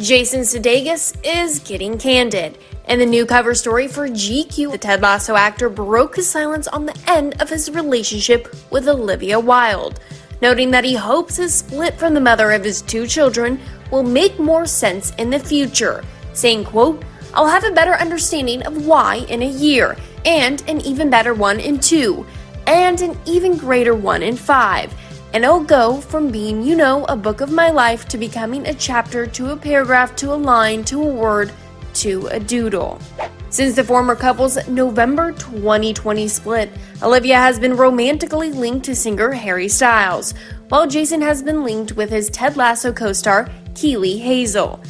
Jason 0.00 0.42
Sudeikis 0.42 1.16
is 1.24 1.58
getting 1.60 1.96
candid. 1.96 2.58
In 2.86 2.98
the 2.98 3.06
new 3.06 3.24
cover 3.24 3.54
story 3.54 3.88
for 3.88 4.06
GQ, 4.06 4.72
the 4.72 4.78
Ted 4.78 5.00
Lasso 5.00 5.36
actor 5.36 5.70
broke 5.70 6.16
his 6.16 6.28
silence 6.28 6.68
on 6.68 6.84
the 6.84 6.96
end 7.06 7.40
of 7.40 7.48
his 7.48 7.70
relationship 7.70 8.54
with 8.70 8.88
Olivia 8.88 9.40
Wilde, 9.40 9.98
noting 10.42 10.70
that 10.70 10.84
he 10.84 10.94
hopes 10.94 11.36
his 11.36 11.54
split 11.54 11.98
from 11.98 12.12
the 12.12 12.20
mother 12.20 12.50
of 12.50 12.62
his 12.62 12.82
two 12.82 13.06
children 13.06 13.58
will 13.90 14.02
make 14.02 14.38
more 14.38 14.66
sense 14.66 15.14
in 15.14 15.30
the 15.30 15.38
future, 15.38 16.04
saying, 16.34 16.64
quote, 16.64 17.02
I'll 17.32 17.46
have 17.46 17.64
a 17.64 17.70
better 17.70 17.94
understanding 17.94 18.62
of 18.66 18.84
why 18.84 19.24
in 19.30 19.42
a 19.42 19.48
year, 19.48 19.96
and 20.26 20.62
an 20.68 20.82
even 20.82 21.08
better 21.08 21.32
one 21.32 21.58
in 21.58 21.80
two, 21.80 22.26
and 22.66 23.00
an 23.00 23.18
even 23.24 23.56
greater 23.56 23.94
one 23.94 24.22
in 24.22 24.36
five 24.36 24.94
and 25.32 25.44
it'll 25.44 25.60
go 25.60 26.00
from 26.00 26.30
being, 26.30 26.62
you 26.62 26.76
know, 26.76 27.04
a 27.06 27.16
book 27.16 27.40
of 27.40 27.50
my 27.50 27.70
life 27.70 28.06
to 28.08 28.18
becoming 28.18 28.66
a 28.66 28.74
chapter 28.74 29.26
to 29.26 29.52
a 29.52 29.56
paragraph 29.56 30.16
to 30.16 30.32
a 30.32 30.34
line 30.34 30.84
to 30.84 31.02
a 31.02 31.06
word 31.06 31.52
to 31.94 32.26
a 32.28 32.38
doodle. 32.38 33.00
Since 33.50 33.76
the 33.76 33.84
former 33.84 34.14
couple's 34.14 34.68
November 34.68 35.32
2020 35.32 36.28
split, 36.28 36.70
Olivia 37.02 37.36
has 37.36 37.58
been 37.58 37.76
romantically 37.76 38.52
linked 38.52 38.84
to 38.86 38.94
singer 38.94 39.32
Harry 39.32 39.68
Styles, 39.68 40.34
while 40.68 40.86
Jason 40.86 41.22
has 41.22 41.42
been 41.42 41.62
linked 41.62 41.92
with 41.92 42.10
his 42.10 42.28
Ted 42.30 42.56
Lasso 42.56 42.92
co 42.92 43.12
star 43.12 43.48
Keeley 43.74 44.18
Hazell. 44.18 44.84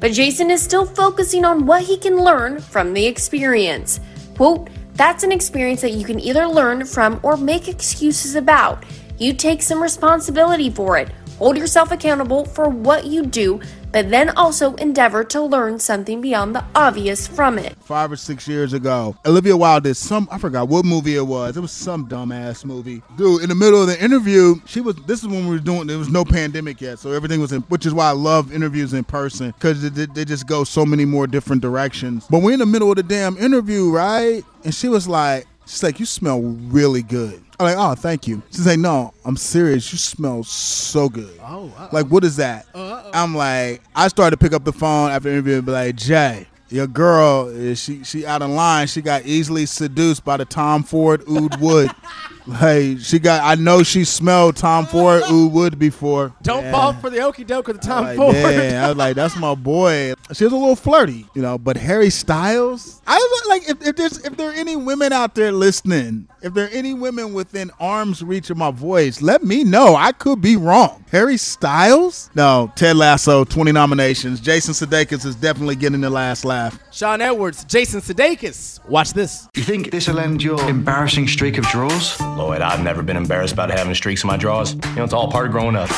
But 0.00 0.12
Jason 0.12 0.50
is 0.50 0.60
still 0.60 0.84
focusing 0.84 1.44
on 1.44 1.66
what 1.66 1.82
he 1.82 1.96
can 1.96 2.22
learn 2.22 2.60
from 2.60 2.92
the 2.92 3.06
experience. 3.06 4.00
Quote, 4.36 4.68
that's 4.94 5.24
an 5.24 5.32
experience 5.32 5.80
that 5.80 5.92
you 5.92 6.04
can 6.04 6.20
either 6.20 6.46
learn 6.46 6.84
from 6.84 7.18
or 7.22 7.36
make 7.36 7.68
excuses 7.68 8.36
about. 8.36 8.84
You 9.18 9.32
take 9.32 9.62
some 9.62 9.80
responsibility 9.80 10.70
for 10.70 10.96
it. 10.98 11.08
Hold 11.38 11.56
yourself 11.56 11.90
accountable 11.92 12.44
for 12.44 12.68
what 12.68 13.06
you 13.06 13.26
do, 13.26 13.60
but 13.92 14.08
then 14.08 14.30
also 14.30 14.74
endeavor 14.76 15.24
to 15.24 15.42
learn 15.42 15.78
something 15.80 16.20
beyond 16.20 16.54
the 16.54 16.64
obvious 16.74 17.26
from 17.26 17.58
it. 17.58 17.76
Five 17.82 18.10
or 18.12 18.16
six 18.16 18.46
years 18.48 18.72
ago, 18.72 19.16
Olivia 19.26 19.56
Wilde 19.56 19.84
did 19.84 19.96
some. 19.96 20.28
I 20.30 20.38
forgot 20.38 20.68
what 20.68 20.84
movie 20.84 21.16
it 21.16 21.26
was. 21.26 21.56
It 21.56 21.60
was 21.60 21.72
some 21.72 22.08
dumbass 22.08 22.64
movie. 22.64 23.02
Dude, 23.16 23.42
in 23.42 23.48
the 23.48 23.54
middle 23.54 23.80
of 23.80 23.88
the 23.88 24.02
interview, 24.02 24.56
she 24.66 24.80
was. 24.80 24.96
This 25.06 25.22
is 25.22 25.28
when 25.28 25.44
we 25.46 25.54
were 25.54 25.60
doing. 25.60 25.86
There 25.86 25.98
was 25.98 26.08
no 26.08 26.24
pandemic 26.24 26.80
yet, 26.80 26.98
so 26.98 27.10
everything 27.10 27.40
was 27.40 27.52
in. 27.52 27.62
Which 27.62 27.86
is 27.86 27.94
why 27.94 28.08
I 28.08 28.12
love 28.12 28.52
interviews 28.52 28.92
in 28.94 29.04
person 29.04 29.50
because 29.52 29.88
they, 29.90 30.06
they 30.06 30.24
just 30.24 30.46
go 30.46 30.64
so 30.64 30.86
many 30.86 31.04
more 31.04 31.26
different 31.26 31.62
directions. 31.62 32.26
But 32.30 32.42
we're 32.42 32.52
in 32.52 32.60
the 32.60 32.66
middle 32.66 32.90
of 32.90 32.96
the 32.96 33.02
damn 33.02 33.36
interview, 33.38 33.90
right? 33.90 34.42
And 34.64 34.74
she 34.74 34.88
was 34.88 35.06
like. 35.06 35.46
She's 35.66 35.82
like, 35.82 35.98
you 35.98 36.04
smell 36.04 36.42
really 36.42 37.02
good. 37.02 37.42
I'm 37.58 37.66
like, 37.66 37.76
oh, 37.78 37.94
thank 37.94 38.26
you. 38.26 38.42
She's 38.50 38.66
like, 38.66 38.78
no, 38.78 39.14
I'm 39.24 39.36
serious. 39.36 39.90
You 39.92 39.98
smell 39.98 40.42
so 40.42 41.08
good. 41.08 41.38
Oh, 41.42 41.72
like 41.92 42.06
what 42.06 42.24
is 42.24 42.36
that? 42.36 42.66
Oh, 42.74 43.10
I'm 43.14 43.34
like, 43.34 43.80
I 43.94 44.08
started 44.08 44.38
to 44.38 44.44
pick 44.44 44.52
up 44.52 44.64
the 44.64 44.72
phone 44.72 45.10
after 45.10 45.28
the 45.28 45.34
interview 45.34 45.56
and 45.56 45.66
be 45.66 45.72
like, 45.72 45.94
Jay, 45.94 46.48
your 46.68 46.86
girl 46.88 47.48
is 47.48 47.80
she 47.80 48.02
she 48.02 48.26
out 48.26 48.42
of 48.42 48.50
line. 48.50 48.86
She 48.88 49.00
got 49.02 49.24
easily 49.24 49.66
seduced 49.66 50.24
by 50.24 50.36
the 50.36 50.44
Tom 50.44 50.82
Ford 50.82 51.22
Oud 51.28 51.60
Wood. 51.60 51.90
like 52.46 52.98
she 53.00 53.18
got, 53.18 53.42
I 53.42 53.54
know 53.60 53.82
she 53.82 54.04
smelled 54.04 54.56
Tom 54.56 54.84
oh. 54.88 54.92
Ford 54.92 55.22
Oud 55.24 55.52
Wood 55.52 55.78
before. 55.78 56.32
Don't 56.42 56.64
Yeah. 56.64 56.72
fall 56.72 56.92
for 56.94 57.10
the 57.10 57.20
okey 57.22 57.44
doke 57.44 57.68
with 57.68 57.80
the 57.80 57.86
Tom 57.86 58.04
Like, 58.04 58.16
Ford. 58.16 58.34
yeah, 58.34 58.82
I 58.84 58.88
was 58.88 58.96
like, 58.96 59.16
that's 59.16 59.36
my 59.36 59.54
boy. 59.54 60.14
She 60.32 60.44
was 60.44 60.52
a 60.52 60.56
little 60.56 60.76
flirty, 60.76 61.26
you 61.34 61.42
know. 61.42 61.58
But 61.58 61.76
Harry 61.76 62.10
Styles, 62.10 63.00
I 63.06 63.16
was 63.16 63.48
like, 63.48 63.68
if, 63.68 63.86
if 63.86 63.96
there's 63.96 64.18
if 64.24 64.36
there 64.36 64.50
are 64.50 64.54
any 64.54 64.76
women 64.76 65.12
out 65.12 65.34
there 65.34 65.52
listening, 65.52 66.28
if 66.42 66.52
there 66.54 66.66
are 66.66 66.70
any 66.70 66.92
women 66.94 67.32
within 67.32 67.70
arm's 67.80 68.22
reach 68.22 68.50
of 68.50 68.56
my 68.56 68.70
voice, 68.70 69.22
let 69.22 69.42
me 69.42 69.64
know. 69.64 69.96
I 69.96 70.12
could 70.12 70.40
be 70.40 70.56
wrong. 70.56 71.04
Harry 71.10 71.36
Styles? 71.36 72.28
No, 72.34 72.72
Ted 72.76 72.96
Lasso, 72.96 73.44
20 73.44 73.72
nominations. 73.72 74.40
Jason 74.40 74.74
Sudeikis 74.74 75.24
is 75.24 75.36
definitely 75.36 75.76
getting 75.76 76.00
the 76.00 76.10
last 76.10 76.44
laugh. 76.44 76.78
Shawn 76.90 77.20
Edwards, 77.20 77.64
Jason 77.64 78.00
Sudeikis. 78.00 78.84
Watch 78.88 79.12
this. 79.12 79.48
You 79.54 79.62
think 79.62 79.90
this 79.90 80.08
will 80.08 80.18
end 80.18 80.42
your 80.42 80.60
embarrassing 80.68 81.28
streak 81.28 81.56
of 81.58 81.64
draws? 81.66 82.18
Lloyd, 82.36 82.62
I've 82.62 82.82
never 82.82 83.02
been 83.02 83.16
embarrassed 83.16 83.52
about 83.52 83.70
having 83.70 83.94
streaks 83.94 84.24
in 84.24 84.28
my 84.28 84.36
drawers. 84.36 84.74
You 84.74 84.96
know, 84.96 85.04
it's 85.04 85.12
all 85.12 85.30
part 85.30 85.46
of 85.46 85.52
growing 85.52 85.76
up. 85.76 85.88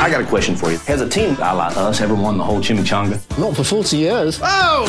I 0.00 0.08
got 0.10 0.20
a 0.20 0.26
question 0.26 0.56
for 0.56 0.72
you. 0.72 0.78
Has 0.78 1.00
a 1.00 1.08
team 1.08 1.36
a 1.36 1.54
la 1.54 1.68
us 1.68 2.00
ever 2.00 2.14
won 2.14 2.38
the 2.38 2.44
whole 2.44 2.58
chimichanga? 2.58 3.20
Not 3.38 3.54
for 3.54 3.62
40 3.62 3.96
years. 3.96 4.40
Oh! 4.42 4.88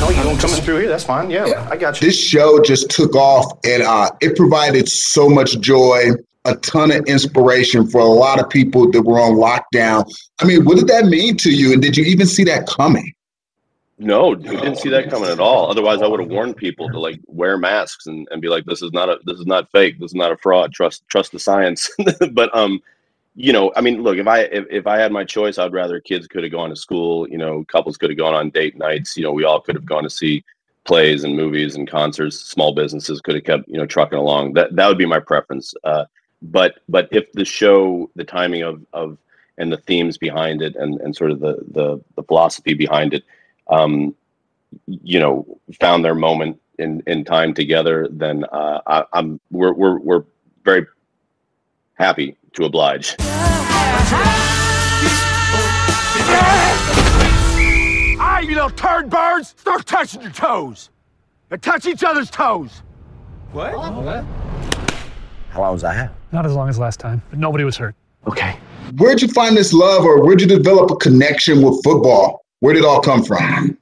No, 0.00 0.10
you 0.10 0.22
don't 0.22 0.38
coming 0.38 0.60
through 0.60 0.80
here. 0.80 0.88
That's 0.88 1.04
fine. 1.04 1.30
Yeah, 1.30 1.66
I 1.70 1.76
got 1.78 2.00
you. 2.00 2.06
This 2.06 2.20
show 2.20 2.60
just 2.62 2.90
took 2.90 3.14
off 3.14 3.58
and 3.64 3.82
uh, 3.82 4.10
it 4.20 4.36
provided 4.36 4.88
so 4.88 5.28
much 5.28 5.58
joy, 5.60 6.10
a 6.44 6.54
ton 6.56 6.90
of 6.90 7.04
inspiration 7.06 7.86
for 7.88 8.02
a 8.02 8.06
lot 8.06 8.38
of 8.38 8.50
people 8.50 8.90
that 8.90 9.02
were 9.02 9.18
on 9.18 9.36
lockdown. 9.36 10.04
I 10.38 10.44
mean, 10.44 10.66
what 10.66 10.76
did 10.76 10.88
that 10.88 11.06
mean 11.06 11.38
to 11.38 11.50
you? 11.50 11.72
And 11.72 11.80
did 11.80 11.96
you 11.96 12.04
even 12.04 12.26
see 12.26 12.44
that 12.44 12.66
coming? 12.66 13.14
No, 14.02 14.30
we 14.30 14.56
didn't 14.56 14.76
see 14.76 14.88
that 14.88 15.10
coming 15.10 15.28
at 15.28 15.40
all. 15.40 15.70
Otherwise, 15.70 16.00
I 16.00 16.06
would 16.06 16.20
have 16.20 16.30
warned 16.30 16.56
people 16.56 16.88
to 16.88 16.98
like 16.98 17.20
wear 17.26 17.58
masks 17.58 18.06
and, 18.06 18.26
and 18.30 18.40
be 18.40 18.48
like, 18.48 18.64
"This 18.64 18.80
is 18.80 18.92
not 18.92 19.10
a 19.10 19.18
this 19.26 19.38
is 19.38 19.44
not 19.44 19.70
fake. 19.72 20.00
This 20.00 20.12
is 20.12 20.14
not 20.14 20.32
a 20.32 20.38
fraud. 20.38 20.72
Trust 20.72 21.06
trust 21.08 21.32
the 21.32 21.38
science." 21.38 21.90
but 22.32 22.54
um, 22.56 22.80
you 23.36 23.52
know, 23.52 23.70
I 23.76 23.82
mean, 23.82 24.02
look, 24.02 24.16
if 24.16 24.26
I 24.26 24.40
if, 24.40 24.64
if 24.70 24.86
I 24.86 24.96
had 24.96 25.12
my 25.12 25.22
choice, 25.22 25.58
I'd 25.58 25.74
rather 25.74 26.00
kids 26.00 26.26
could 26.26 26.44
have 26.44 26.50
gone 26.52 26.70
to 26.70 26.76
school. 26.76 27.28
You 27.28 27.36
know, 27.36 27.62
couples 27.64 27.98
could 27.98 28.08
have 28.08 28.16
gone 28.16 28.32
on 28.32 28.48
date 28.48 28.78
nights. 28.78 29.18
You 29.18 29.24
know, 29.24 29.32
we 29.32 29.44
all 29.44 29.60
could 29.60 29.74
have 29.74 29.84
gone 29.84 30.04
to 30.04 30.10
see 30.10 30.44
plays 30.84 31.22
and 31.22 31.36
movies 31.36 31.76
and 31.76 31.86
concerts. 31.86 32.40
Small 32.40 32.74
businesses 32.74 33.20
could 33.20 33.34
have 33.34 33.44
kept 33.44 33.68
you 33.68 33.76
know 33.76 33.84
trucking 33.84 34.18
along. 34.18 34.54
That 34.54 34.74
that 34.76 34.88
would 34.88 34.96
be 34.96 35.04
my 35.04 35.20
preference. 35.20 35.74
Uh, 35.84 36.06
but 36.40 36.76
but 36.88 37.06
if 37.12 37.30
the 37.32 37.44
show, 37.44 38.10
the 38.16 38.24
timing 38.24 38.62
of 38.62 38.82
of 38.94 39.18
and 39.58 39.70
the 39.70 39.76
themes 39.76 40.16
behind 40.16 40.62
it, 40.62 40.74
and 40.76 40.98
and 41.02 41.14
sort 41.14 41.32
of 41.32 41.40
the 41.40 41.62
the 41.72 42.02
the 42.16 42.22
philosophy 42.22 42.72
behind 42.72 43.12
it 43.12 43.24
um, 43.70 44.14
you 44.86 45.18
know, 45.18 45.46
found 45.80 46.04
their 46.04 46.14
moment 46.14 46.60
in, 46.78 47.02
in 47.06 47.24
time 47.24 47.54
together, 47.54 48.08
then 48.10 48.44
uh, 48.52 48.80
I, 48.86 49.04
I'm 49.12 49.40
we're, 49.50 49.72
we're 49.72 49.98
we're 49.98 50.24
very 50.64 50.86
happy 51.94 52.36
to 52.54 52.64
oblige. 52.64 53.16
All 58.18 58.26
right, 58.26 58.44
you 58.46 58.54
little 58.54 58.70
turd 58.70 59.10
birds, 59.10 59.54
start 59.56 59.86
touching 59.86 60.22
your 60.22 60.30
toes. 60.30 60.90
And 61.50 61.60
touch 61.62 61.86
each 61.86 62.04
other's 62.04 62.30
toes. 62.30 62.82
What? 63.52 63.72
How 63.72 65.60
long 65.60 65.72
was 65.74 65.82
I 65.82 65.92
have? 65.94 66.12
Not 66.30 66.46
as 66.46 66.54
long 66.54 66.68
as 66.68 66.78
last 66.78 67.00
time, 67.00 67.22
but 67.30 67.40
nobody 67.40 67.64
was 67.64 67.76
hurt. 67.76 67.96
Okay. 68.28 68.56
Where'd 68.98 69.20
you 69.20 69.28
find 69.28 69.56
this 69.56 69.72
love 69.72 70.04
or 70.04 70.22
where'd 70.22 70.40
you 70.40 70.46
develop 70.46 70.90
a 70.92 70.96
connection 70.96 71.60
with 71.62 71.82
football? 71.82 72.39
Where 72.60 72.74
did 72.74 72.84
it 72.84 72.86
all 72.86 73.00
come 73.00 73.24
from? 73.24 73.76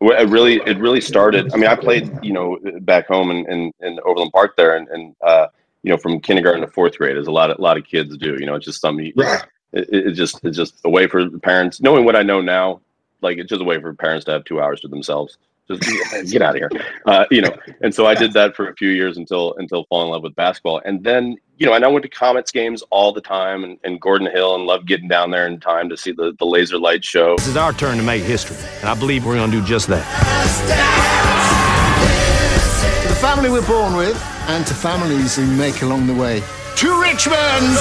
Well, 0.00 0.18
it 0.18 0.30
really 0.30 0.56
it 0.66 0.78
really 0.78 1.00
started. 1.00 1.52
I 1.52 1.56
mean, 1.56 1.66
I 1.66 1.76
played 1.76 2.10
you 2.22 2.32
know 2.32 2.58
back 2.80 3.06
home 3.06 3.30
in 3.30 3.50
in, 3.50 3.72
in 3.80 4.00
Overland 4.04 4.32
Park 4.32 4.56
there, 4.56 4.76
and, 4.76 4.88
and 4.88 5.14
uh, 5.22 5.48
you 5.82 5.90
know 5.90 5.98
from 5.98 6.20
kindergarten 6.20 6.62
to 6.62 6.68
fourth 6.68 6.96
grade, 6.96 7.16
as 7.16 7.26
a 7.26 7.32
lot 7.32 7.50
of 7.50 7.58
a 7.58 7.62
lot 7.62 7.76
of 7.76 7.84
kids 7.84 8.16
do. 8.16 8.36
You 8.38 8.46
know, 8.46 8.54
it's 8.54 8.64
just 8.64 8.80
something. 8.80 9.12
Right. 9.16 9.42
It, 9.72 9.88
it's 9.90 10.18
just 10.18 10.42
it's 10.44 10.56
just 10.56 10.80
a 10.84 10.90
way 10.90 11.06
for 11.06 11.28
parents 11.40 11.80
knowing 11.80 12.04
what 12.04 12.16
I 12.16 12.22
know 12.22 12.40
now. 12.40 12.80
Like 13.20 13.36
it's 13.36 13.50
just 13.50 13.60
a 13.60 13.64
way 13.64 13.78
for 13.78 13.92
parents 13.92 14.24
to 14.26 14.32
have 14.32 14.44
two 14.44 14.60
hours 14.60 14.80
to 14.80 14.88
themselves. 14.88 15.36
Just 15.68 16.32
get 16.32 16.42
out 16.42 16.56
of 16.56 16.60
here, 16.60 16.70
uh, 17.06 17.24
you 17.30 17.40
know. 17.40 17.56
And 17.80 17.94
so 17.94 18.06
I 18.06 18.14
did 18.14 18.32
that 18.32 18.56
for 18.56 18.68
a 18.68 18.74
few 18.74 18.90
years 18.90 19.16
until 19.16 19.54
until 19.58 19.84
falling 19.84 20.08
in 20.08 20.12
love 20.12 20.22
with 20.22 20.34
basketball, 20.34 20.82
and 20.84 21.04
then 21.04 21.36
you 21.58 21.66
know, 21.66 21.74
and 21.74 21.84
I 21.84 21.88
went 21.88 22.02
to 22.04 22.08
Comets 22.08 22.50
games 22.50 22.82
all 22.90 23.12
the 23.12 23.20
time, 23.20 23.64
and, 23.64 23.78
and 23.84 24.00
Gordon 24.00 24.30
Hill, 24.32 24.54
and 24.54 24.64
loved 24.64 24.88
getting 24.88 25.08
down 25.08 25.30
there 25.30 25.46
in 25.46 25.60
time 25.60 25.88
to 25.90 25.96
see 25.96 26.10
the 26.10 26.34
the 26.38 26.46
laser 26.46 26.78
light 26.78 27.04
show. 27.04 27.36
This 27.36 27.48
is 27.48 27.56
our 27.56 27.72
turn 27.72 27.98
to 27.98 28.02
make 28.02 28.22
history, 28.22 28.56
and 28.80 28.88
I 28.88 28.94
believe 28.94 29.24
we're 29.24 29.36
going 29.36 29.50
to 29.50 29.60
do 29.60 29.64
just 29.66 29.86
that. 29.88 30.04
To 33.02 33.08
the 33.08 33.14
family 33.14 33.50
we're 33.50 33.66
born 33.66 33.96
with, 33.96 34.20
and 34.48 34.66
to 34.66 34.74
families 34.74 35.38
we 35.38 35.44
make 35.44 35.82
along 35.82 36.06
the 36.06 36.14
way. 36.14 36.42
To 36.76 37.00
Richmond! 37.00 37.76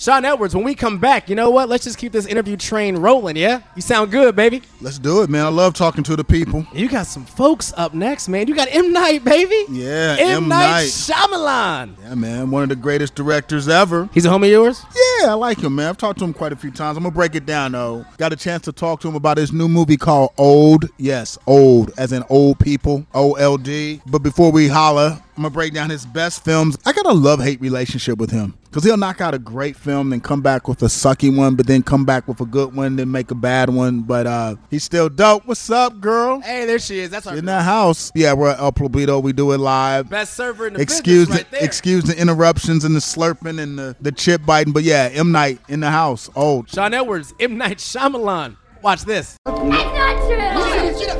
Shawn 0.00 0.24
Edwards, 0.24 0.54
when 0.54 0.62
we 0.62 0.76
come 0.76 0.98
back, 0.98 1.28
you 1.28 1.34
know 1.34 1.50
what? 1.50 1.68
Let's 1.68 1.82
just 1.82 1.98
keep 1.98 2.12
this 2.12 2.24
interview 2.24 2.56
train 2.56 2.96
rolling, 2.96 3.34
yeah? 3.34 3.62
You 3.74 3.82
sound 3.82 4.12
good, 4.12 4.36
baby. 4.36 4.62
Let's 4.80 4.96
do 4.96 5.22
it, 5.22 5.28
man. 5.28 5.44
I 5.44 5.48
love 5.48 5.74
talking 5.74 6.04
to 6.04 6.14
the 6.14 6.22
people. 6.22 6.64
You 6.72 6.88
got 6.88 7.08
some 7.08 7.24
folks 7.24 7.72
up 7.76 7.94
next, 7.94 8.28
man. 8.28 8.46
You 8.46 8.54
got 8.54 8.68
M. 8.70 8.92
Night, 8.92 9.24
baby. 9.24 9.64
Yeah, 9.68 10.14
M. 10.20 10.44
M. 10.44 10.48
Night. 10.48 10.84
Shyamalan. 10.84 11.96
Yeah, 12.00 12.14
man. 12.14 12.48
One 12.52 12.62
of 12.62 12.68
the 12.68 12.76
greatest 12.76 13.16
directors 13.16 13.66
ever. 13.68 14.08
He's 14.14 14.24
a 14.24 14.28
homie 14.28 14.44
of 14.44 14.50
yours? 14.52 14.84
Yeah, 14.94 15.32
I 15.32 15.34
like 15.34 15.58
him, 15.58 15.74
man. 15.74 15.88
I've 15.88 15.98
talked 15.98 16.20
to 16.20 16.24
him 16.24 16.32
quite 16.32 16.52
a 16.52 16.56
few 16.56 16.70
times. 16.70 16.96
I'm 16.96 17.02
gonna 17.02 17.12
break 17.12 17.34
it 17.34 17.44
down 17.44 17.72
though. 17.72 18.06
Got 18.18 18.32
a 18.32 18.36
chance 18.36 18.62
to 18.66 18.72
talk 18.72 19.00
to 19.00 19.08
him 19.08 19.16
about 19.16 19.36
his 19.36 19.52
new 19.52 19.66
movie 19.66 19.96
called 19.96 20.30
Old. 20.38 20.84
Yes, 20.98 21.36
Old, 21.48 21.90
as 21.98 22.12
in 22.12 22.22
old 22.30 22.60
people. 22.60 23.04
O 23.14 23.32
L 23.32 23.56
D. 23.56 24.00
But 24.06 24.20
before 24.20 24.52
we 24.52 24.68
holla, 24.68 25.20
I'm 25.36 25.42
gonna 25.42 25.50
break 25.50 25.74
down 25.74 25.90
his 25.90 26.06
best 26.06 26.44
films. 26.44 26.78
I 26.86 26.92
got 26.92 27.06
a 27.06 27.12
love 27.12 27.42
hate 27.42 27.60
relationship 27.60 28.18
with 28.18 28.30
him 28.30 28.56
because 28.70 28.84
he'll 28.84 28.96
knock 28.96 29.20
out 29.20 29.34
a 29.34 29.38
great 29.38 29.76
film, 29.76 30.10
then 30.10 30.20
come 30.20 30.42
back 30.42 30.68
with 30.68 30.82
a 30.82 30.86
sucky 30.86 31.34
one, 31.34 31.54
but 31.54 31.66
then 31.66 31.82
come 31.82 32.04
back 32.04 32.28
with 32.28 32.40
a 32.40 32.44
good 32.46 32.74
one, 32.74 32.96
then 32.96 33.10
make 33.10 33.30
a 33.30 33.34
bad 33.34 33.70
one. 33.70 34.02
But 34.02 34.26
uh 34.26 34.56
he's 34.70 34.84
still 34.84 35.08
dope. 35.08 35.46
What's 35.46 35.70
up, 35.70 36.00
girl? 36.00 36.40
Hey, 36.40 36.64
there 36.66 36.78
she 36.78 37.00
is. 37.00 37.10
That's 37.10 37.26
our 37.26 37.36
In 37.36 37.44
the 37.44 37.62
house. 37.62 38.12
Yeah, 38.14 38.32
we're 38.34 38.50
at 38.50 38.58
El 38.60 38.72
Pueblito. 38.72 39.22
We 39.22 39.32
do 39.32 39.52
it 39.52 39.58
live. 39.58 40.08
best 40.10 40.34
server 40.34 40.66
in 40.66 40.74
the 40.74 40.80
excuse 40.80 41.26
business 41.28 41.36
right 41.38 41.50
the 41.50 41.56
there. 41.56 41.64
excuse 41.64 42.04
the 42.04 42.18
interruptions 42.20 42.84
and 42.84 42.94
the 42.94 43.00
slurping 43.00 43.60
and 43.60 43.78
the, 43.78 43.96
the 44.00 44.12
chip 44.12 44.44
biting. 44.44 44.72
But 44.72 44.82
yeah, 44.84 45.08
M 45.12 45.32
Night 45.32 45.60
in 45.68 45.80
the 45.80 45.90
house. 45.90 46.30
Old. 46.34 46.68
Shawn 46.70 46.94
Edwards, 46.94 47.34
M. 47.40 47.56
Night 47.56 47.78
Shyamalan. 47.78 48.56
Watch 48.82 49.02
this. 49.02 49.36
That's 49.44 49.58
not 49.58 50.26
true. 50.26 50.38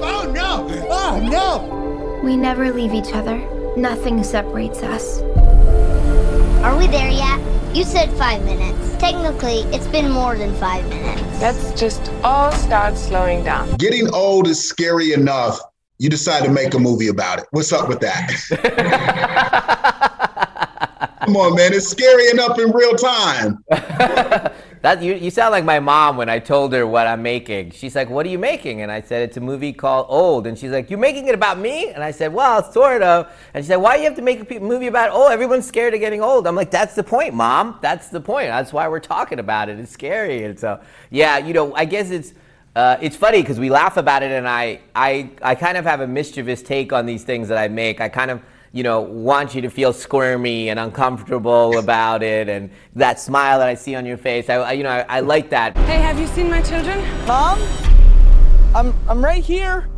Oh 0.00 0.31
no! 0.33 0.67
Oh 0.90 1.21
no! 1.21 2.21
We 2.23 2.37
never 2.37 2.73
leave 2.73 2.93
each 2.95 3.12
other. 3.14 3.37
Nothing 3.76 4.23
separates 4.23 4.83
us. 4.83 5.21
Are 6.62 6.77
we 6.77 6.88
there 6.88 7.09
yet? 7.09 7.38
You 7.75 7.85
said 7.85 8.11
five 8.19 8.45
minutes. 8.45 8.97
Technically, 8.97 9.61
it's 9.75 9.87
been 9.87 10.11
more 10.11 10.37
than 10.37 10.53
five 10.57 10.87
minutes. 10.88 11.23
Let's 11.41 11.79
just 11.79 12.11
all 12.25 12.50
start 12.50 12.97
slowing 12.97 13.45
down. 13.45 13.77
Getting 13.77 14.12
old 14.12 14.49
is 14.49 14.62
scary 14.62 15.12
enough. 15.12 15.61
You 15.99 16.11
decide 16.11 16.43
to 16.45 16.50
make 16.50 16.75
a 16.75 16.79
movie 16.81 17.07
about 17.07 17.38
it. 17.38 17.47
What's 17.53 17.73
up 17.73 17.88
with 17.88 18.00
that? 18.00 18.29
Come 21.25 21.37
on, 21.37 21.55
man. 21.55 21.73
It's 21.75 21.87
scary 21.88 22.29
enough 22.29 22.59
in 22.59 22.73
real 22.73 22.97
time. 22.97 23.65
That 24.80 25.02
you, 25.02 25.14
you 25.14 25.30
sound 25.30 25.50
like 25.50 25.64
my 25.64 25.80
mom 25.80 26.16
when 26.16 26.28
I 26.28 26.38
told 26.38 26.73
her 26.73 26.87
what 26.87 27.06
I'm 27.06 27.23
making. 27.23 27.73
She's 27.73 27.97
like, 27.97 28.08
"What 28.08 28.25
are 28.26 28.28
you 28.28 28.38
making?" 28.38 28.82
And 28.82 28.92
I 28.92 29.00
said, 29.00 29.23
"It's 29.23 29.37
a 29.37 29.40
movie 29.40 29.73
called 29.73 30.06
Old." 30.08 30.47
And 30.47 30.56
she's 30.56 30.70
like, 30.70 30.88
"You're 30.88 31.00
making 31.00 31.26
it 31.26 31.35
about 31.35 31.58
me?" 31.58 31.88
And 31.88 32.02
I 32.02 32.12
said, 32.12 32.32
"Well, 32.32 32.70
sort 32.70 33.02
of." 33.02 33.32
And 33.54 33.64
she 33.64 33.68
said, 33.68 33.76
"Why 33.76 33.97
do 33.97 34.02
you 34.02 34.08
have 34.08 34.16
to 34.16 34.23
make 34.23 34.50
a 34.50 34.61
movie 34.61 34.87
about 34.87 35.11
oh 35.12 35.28
everyone's 35.28 35.66
scared 35.66 35.94
of 35.94 36.00
getting 36.00 36.23
old?" 36.23 36.47
I'm 36.47 36.54
like, 36.54 36.70
"That's 36.70 36.94
the 36.94 37.02
point, 37.02 37.35
mom. 37.35 37.78
That's 37.82 38.08
the 38.08 38.20
point. 38.20 38.49
That's 38.49 38.73
why 38.73 38.87
we're 38.87 39.00
talking 39.00 39.40
about 39.40 39.68
it. 39.68 39.80
It's 39.80 39.90
scary." 39.90 40.44
And 40.44 40.58
so, 40.58 40.80
yeah, 41.11 41.38
you 41.38 41.52
know, 41.54 41.75
I 41.75 41.85
guess 41.85 42.11
it's. 42.11 42.35
Uh, 42.76 42.97
it's 43.00 43.16
funny 43.16 43.40
because 43.40 43.58
we 43.58 43.70
laugh 43.70 43.97
about 43.97 44.23
it, 44.23 44.30
and 44.30 44.47
I, 44.47 44.78
I, 44.94 45.30
I 45.42 45.56
kind 45.56 45.76
of 45.76 45.85
have 45.85 46.00
a 46.00 46.06
mischievous 46.06 46.62
take 46.62 46.92
on 46.92 47.06
these 47.06 47.25
things 47.25 47.49
that 47.49 47.58
I 47.58 47.66
make. 47.66 48.00
I 48.00 48.08
kind 48.08 48.30
of, 48.30 48.40
you 48.73 48.83
know, 48.83 49.01
want 49.01 49.55
you 49.55 49.63
to 49.63 49.71
feel 49.71 49.93
squirmy 49.93 50.69
and 50.69 50.79
uncomfortable 50.79 51.79
about 51.79 52.23
it, 52.23 52.49
and 52.49 52.71
that 52.95 53.19
smile 53.19 53.59
that 53.59 53.69
I 53.69 53.75
see 53.75 53.95
on 53.95 54.05
your 54.05 54.19
face. 54.19 54.51
I, 54.51 54.55
I 54.57 54.73
you 54.73 54.83
know, 54.83 54.91
I, 54.91 55.01
I 55.09 55.21
like 55.21 55.51
that. 55.51 55.77
Hey, 55.79 56.01
have 56.01 56.19
you 56.19 56.27
seen 56.27 56.51
my 56.51 56.61
children? 56.63 56.99
Mom? 57.27 57.59
I'm 58.75 58.95
I'm 59.09 59.25
right 59.25 59.45
here. 59.45 59.89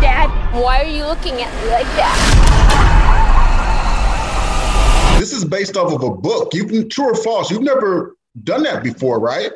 Dad, 0.00 0.28
why 0.52 0.82
are 0.82 0.88
you 0.88 1.04
looking 1.06 1.40
at 1.42 1.54
me 1.62 1.70
like 1.70 1.86
that? 1.96 2.46
this 5.18 5.32
is 5.32 5.44
based 5.44 5.76
off 5.76 5.92
of 5.92 6.02
a 6.02 6.10
book. 6.10 6.54
You've 6.54 6.88
true 6.88 7.10
or 7.10 7.14
false? 7.14 7.50
You've 7.50 7.62
never 7.62 8.16
done 8.44 8.62
that 8.64 8.84
before, 8.84 9.18
right? 9.18 9.50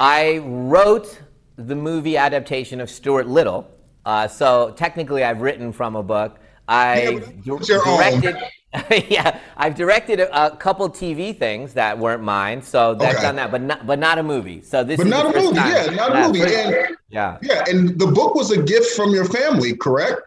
I 0.00 0.38
wrote 0.38 1.20
the 1.56 1.76
movie 1.76 2.16
adaptation 2.16 2.80
of 2.80 2.88
Stuart 2.88 3.26
Little. 3.28 3.70
Uh, 4.06 4.26
so 4.26 4.72
technically, 4.74 5.22
I've 5.22 5.42
written 5.42 5.72
from 5.72 5.94
a 5.94 6.02
book. 6.02 6.38
I 6.66 7.06
own. 7.06 7.42
directed. 7.42 8.36
yeah, 9.10 9.40
I've 9.56 9.74
directed 9.74 10.20
a, 10.20 10.46
a 10.46 10.56
couple 10.56 10.88
TV 10.88 11.36
things 11.36 11.74
that 11.74 11.98
weren't 11.98 12.22
mine, 12.22 12.62
so 12.62 12.92
I've 12.92 13.02
Okay. 13.02 13.20
done 13.22 13.36
that, 13.36 13.50
but 13.50 13.60
not 13.60 13.86
but 13.86 13.98
not 13.98 14.18
a 14.18 14.22
movie. 14.22 14.62
So 14.62 14.84
this 14.84 14.96
But 14.96 15.06
is 15.08 15.10
not 15.10 15.34
a 15.36 15.38
movie. 15.38 15.56
Yeah, 15.56 15.86
not 15.94 16.16
a 16.16 16.28
movie. 16.28 16.54
And 16.54 16.96
yeah, 17.10 17.38
yeah, 17.42 17.64
and 17.68 17.98
the 17.98 18.06
book 18.06 18.34
was 18.34 18.52
a 18.52 18.62
gift 18.62 18.94
from 18.94 19.10
your 19.12 19.24
family, 19.26 19.76
correct? 19.76 20.22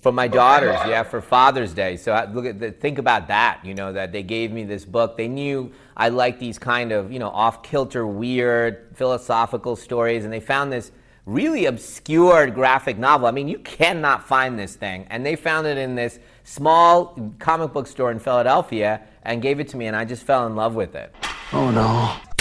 For 0.00 0.12
my 0.12 0.26
daughters, 0.28 0.76
yeah, 0.86 1.02
for 1.02 1.20
Father's 1.20 1.72
Day. 1.72 1.96
So 1.96 2.12
I, 2.12 2.30
look 2.30 2.46
at 2.46 2.58
the, 2.58 2.72
think 2.72 2.98
about 2.98 3.28
that. 3.28 3.60
You 3.64 3.74
know 3.74 3.92
that 3.92 4.12
they 4.12 4.22
gave 4.22 4.50
me 4.50 4.64
this 4.64 4.84
book. 4.84 5.16
They 5.16 5.28
knew 5.28 5.72
I 5.96 6.08
liked 6.08 6.40
these 6.40 6.58
kind 6.58 6.92
of 6.92 7.12
you 7.12 7.18
know 7.18 7.30
off 7.30 7.62
kilter, 7.62 8.06
weird 8.06 8.88
philosophical 8.94 9.76
stories, 9.76 10.24
and 10.24 10.32
they 10.32 10.40
found 10.40 10.72
this 10.72 10.90
really 11.26 11.66
obscure 11.66 12.48
graphic 12.48 12.98
novel. 12.98 13.26
I 13.26 13.30
mean, 13.30 13.48
you 13.48 13.58
cannot 13.58 14.26
find 14.26 14.58
this 14.58 14.76
thing, 14.76 15.06
and 15.10 15.24
they 15.24 15.36
found 15.36 15.66
it 15.66 15.78
in 15.78 15.94
this 15.94 16.18
small 16.42 17.32
comic 17.38 17.72
book 17.72 17.86
store 17.86 18.10
in 18.10 18.18
Philadelphia 18.18 19.00
and 19.22 19.40
gave 19.40 19.60
it 19.60 19.68
to 19.68 19.76
me, 19.76 19.86
and 19.86 19.96
I 19.96 20.04
just 20.04 20.24
fell 20.24 20.46
in 20.46 20.56
love 20.56 20.74
with 20.74 20.94
it. 20.94 21.14
Oh 21.52 21.70
no. 21.70 22.33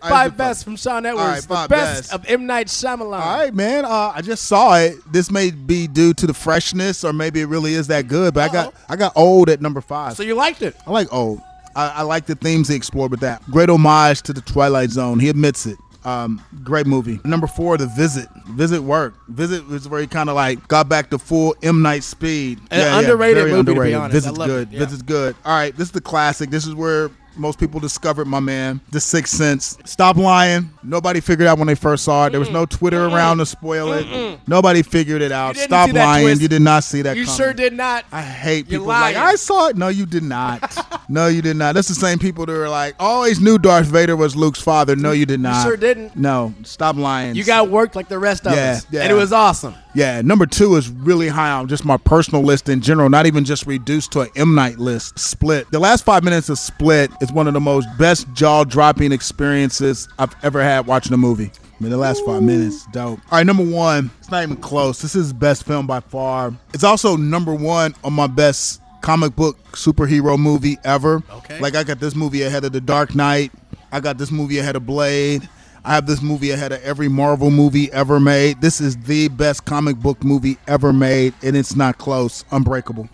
Five 0.00 0.36
best 0.36 0.64
from 0.64 0.76
Shawn 0.76 1.04
Edwards. 1.06 1.22
All 1.22 1.56
right, 1.56 1.68
the 1.68 1.74
best, 1.74 2.10
best. 2.10 2.12
of 2.14 2.24
M. 2.28 2.46
Night 2.46 2.66
Shyamalan. 2.68 3.20
All 3.20 3.38
right, 3.38 3.54
man. 3.54 3.84
Uh, 3.84 4.12
I 4.14 4.20
just 4.22 4.44
saw 4.46 4.76
it. 4.76 4.96
This 5.12 5.30
may 5.30 5.50
be 5.50 5.86
due 5.86 6.14
to 6.14 6.26
the 6.26 6.34
freshness, 6.34 7.04
or 7.04 7.12
maybe 7.12 7.40
it 7.40 7.46
really 7.46 7.74
is 7.74 7.86
that 7.88 8.08
good. 8.08 8.34
But 8.34 8.50
I 8.50 8.52
got 8.52 8.74
I 8.88 8.96
got 8.96 9.12
old 9.16 9.48
at 9.50 9.60
number 9.60 9.80
five. 9.80 10.16
So 10.16 10.22
you 10.22 10.34
liked 10.34 10.62
it? 10.62 10.76
I 10.86 10.90
like 10.90 11.12
old. 11.12 11.40
I, 11.76 11.88
I 11.88 12.02
like 12.02 12.26
the 12.26 12.34
themes 12.34 12.68
he 12.68 12.74
explored 12.74 13.10
with 13.10 13.20
that. 13.20 13.42
Great 13.50 13.68
homage 13.70 14.22
to 14.22 14.32
the 14.32 14.40
Twilight 14.40 14.90
Zone. 14.90 15.18
He 15.20 15.28
admits 15.28 15.66
it. 15.66 15.78
Um, 16.04 16.42
great 16.64 16.86
movie. 16.86 17.20
Number 17.24 17.46
four, 17.46 17.76
The 17.76 17.86
Visit. 17.88 18.28
Visit 18.50 18.80
worked. 18.82 19.18
Visit 19.28 19.66
was 19.68 19.88
where 19.88 20.00
he 20.00 20.06
kind 20.06 20.28
of 20.30 20.36
like 20.36 20.66
got 20.68 20.88
back 20.88 21.10
to 21.10 21.18
full 21.18 21.54
M 21.62 21.82
Night 21.82 22.02
speed. 22.02 22.60
An 22.70 23.04
underrated 23.04 23.36
very 23.36 23.50
movie, 23.50 23.58
to 23.58 23.64
be 23.64 23.70
underrated. 23.72 23.96
honest. 23.98 24.12
I 24.12 24.14
Visit's 24.14 24.38
love 24.38 24.48
it, 24.48 24.52
good. 24.52 24.68
yeah. 24.72 24.78
Visit's 24.78 25.02
good. 25.02 25.36
All 25.44 25.56
right, 25.56 25.76
this 25.76 25.88
is 25.88 25.92
the 25.92 26.00
classic. 26.00 26.50
This 26.50 26.66
is 26.66 26.74
where 26.74 27.10
most 27.38 27.58
people 27.58 27.80
discovered 27.80 28.26
my 28.26 28.40
man, 28.40 28.80
The 28.90 29.00
Sixth 29.00 29.34
Sense. 29.36 29.78
Stop 29.84 30.16
lying. 30.16 30.70
Nobody 30.82 31.20
figured 31.20 31.46
out 31.48 31.58
when 31.58 31.66
they 31.66 31.74
first 31.74 32.04
saw 32.04 32.26
it. 32.26 32.30
There 32.30 32.40
was 32.40 32.50
no 32.50 32.66
Twitter 32.66 33.06
around 33.06 33.38
to 33.38 33.46
spoil 33.46 33.92
it. 33.92 34.38
Nobody 34.46 34.82
figured 34.82 35.22
it 35.22 35.32
out. 35.32 35.56
Stop 35.56 35.92
lying. 35.92 36.40
You 36.40 36.48
did 36.48 36.62
not 36.62 36.84
see 36.84 37.02
that. 37.02 37.16
You 37.16 37.24
coming. 37.24 37.36
sure 37.36 37.52
did 37.52 37.72
not. 37.72 38.04
I 38.12 38.22
hate 38.22 38.68
You're 38.68 38.80
people 38.80 38.86
like. 38.88 39.16
I 39.16 39.34
saw 39.36 39.68
it. 39.68 39.76
No, 39.76 39.88
you 39.88 40.06
did 40.06 40.22
not. 40.22 41.02
no, 41.08 41.26
you 41.28 41.42
did 41.42 41.56
not. 41.56 41.74
That's 41.74 41.88
the 41.88 41.94
same 41.94 42.18
people 42.18 42.46
that 42.46 42.54
are 42.54 42.68
like, 42.68 42.94
always 42.98 43.40
knew 43.40 43.58
Darth 43.58 43.86
Vader 43.86 44.16
was 44.16 44.36
Luke's 44.36 44.60
father. 44.60 44.96
No, 44.96 45.12
you 45.12 45.26
did 45.26 45.40
not. 45.40 45.64
sure 45.64 45.76
didn't. 45.76 46.16
No, 46.16 46.54
stop 46.64 46.96
lying. 46.96 47.34
You 47.34 47.44
got 47.44 47.68
worked 47.68 47.96
like 47.96 48.08
the 48.08 48.18
rest 48.18 48.46
of 48.46 48.54
Yeah, 48.54 48.72
us, 48.72 48.86
yeah. 48.90 49.02
and 49.02 49.12
it 49.12 49.14
was 49.14 49.32
awesome. 49.32 49.74
Yeah, 49.94 50.20
number 50.20 50.46
two 50.46 50.76
is 50.76 50.90
really 50.90 51.28
high 51.28 51.50
on 51.50 51.66
just 51.68 51.84
my 51.84 51.96
personal 51.96 52.42
list 52.42 52.68
in 52.68 52.80
general, 52.80 53.08
not 53.08 53.26
even 53.26 53.44
just 53.44 53.66
reduced 53.66 54.12
to 54.12 54.20
an 54.20 54.28
M 54.36 54.54
Night 54.54 54.78
list. 54.78 55.18
Split. 55.18 55.70
The 55.70 55.78
last 55.78 56.04
five 56.04 56.22
minutes 56.22 56.48
of 56.48 56.58
Split 56.58 57.10
is 57.20 57.32
one 57.32 57.48
of 57.48 57.54
the 57.54 57.60
most 57.60 57.88
best 57.98 58.30
jaw 58.32 58.64
dropping 58.64 59.12
experiences 59.12 60.08
I've 60.18 60.34
ever 60.42 60.62
had 60.62 60.86
watching 60.86 61.12
a 61.14 61.16
movie. 61.16 61.50
I 61.78 61.82
mean, 61.82 61.90
the 61.90 61.96
last 61.96 62.24
five 62.26 62.42
minutes, 62.42 62.86
dope. 62.86 63.20
All 63.30 63.38
right, 63.38 63.46
number 63.46 63.64
one, 63.64 64.10
it's 64.18 64.30
not 64.30 64.42
even 64.42 64.56
close. 64.56 65.00
This 65.00 65.14
is 65.14 65.32
best 65.32 65.64
film 65.64 65.86
by 65.86 66.00
far. 66.00 66.52
It's 66.74 66.84
also 66.84 67.16
number 67.16 67.54
one 67.54 67.94
on 68.02 68.12
my 68.12 68.26
best 68.26 68.82
comic 69.00 69.36
book 69.36 69.56
superhero 69.72 70.36
movie 70.36 70.76
ever. 70.84 71.22
Okay. 71.30 71.60
Like, 71.60 71.76
I 71.76 71.84
got 71.84 72.00
this 72.00 72.16
movie 72.16 72.42
ahead 72.42 72.64
of 72.64 72.72
The 72.72 72.80
Dark 72.80 73.14
Knight, 73.14 73.52
I 73.92 74.00
got 74.00 74.18
this 74.18 74.30
movie 74.30 74.58
ahead 74.58 74.76
of 74.76 74.86
Blade. 74.86 75.48
I 75.84 75.94
have 75.94 76.06
this 76.06 76.20
movie 76.20 76.50
ahead 76.50 76.72
of 76.72 76.82
every 76.82 77.08
Marvel 77.08 77.50
movie 77.50 77.90
ever 77.92 78.18
made. 78.18 78.60
This 78.60 78.80
is 78.80 78.96
the 78.96 79.28
best 79.28 79.64
comic 79.64 79.96
book 79.96 80.24
movie 80.24 80.58
ever 80.66 80.92
made, 80.92 81.34
and 81.42 81.56
it's 81.56 81.76
not 81.76 81.98
close. 81.98 82.44
Unbreakable. 82.50 83.08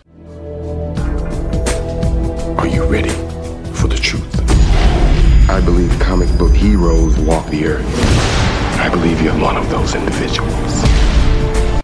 Are 2.59 2.67
you 2.67 2.85
ready 2.85 3.11
for 3.75 3.89
the 3.89 3.99
truth? 4.01 4.25
I 5.51 5.61
believe 5.65 5.97
comic 6.01 6.29
book 6.39 6.55
heroes 6.55 7.19
walk 7.19 7.47
the 7.51 7.67
earth. 7.67 7.87
I 8.81 8.89
believe 8.89 9.21
you're 9.21 9.39
one 9.39 9.57
of 9.57 9.69
those 9.71 9.95
individuals. 9.95 10.83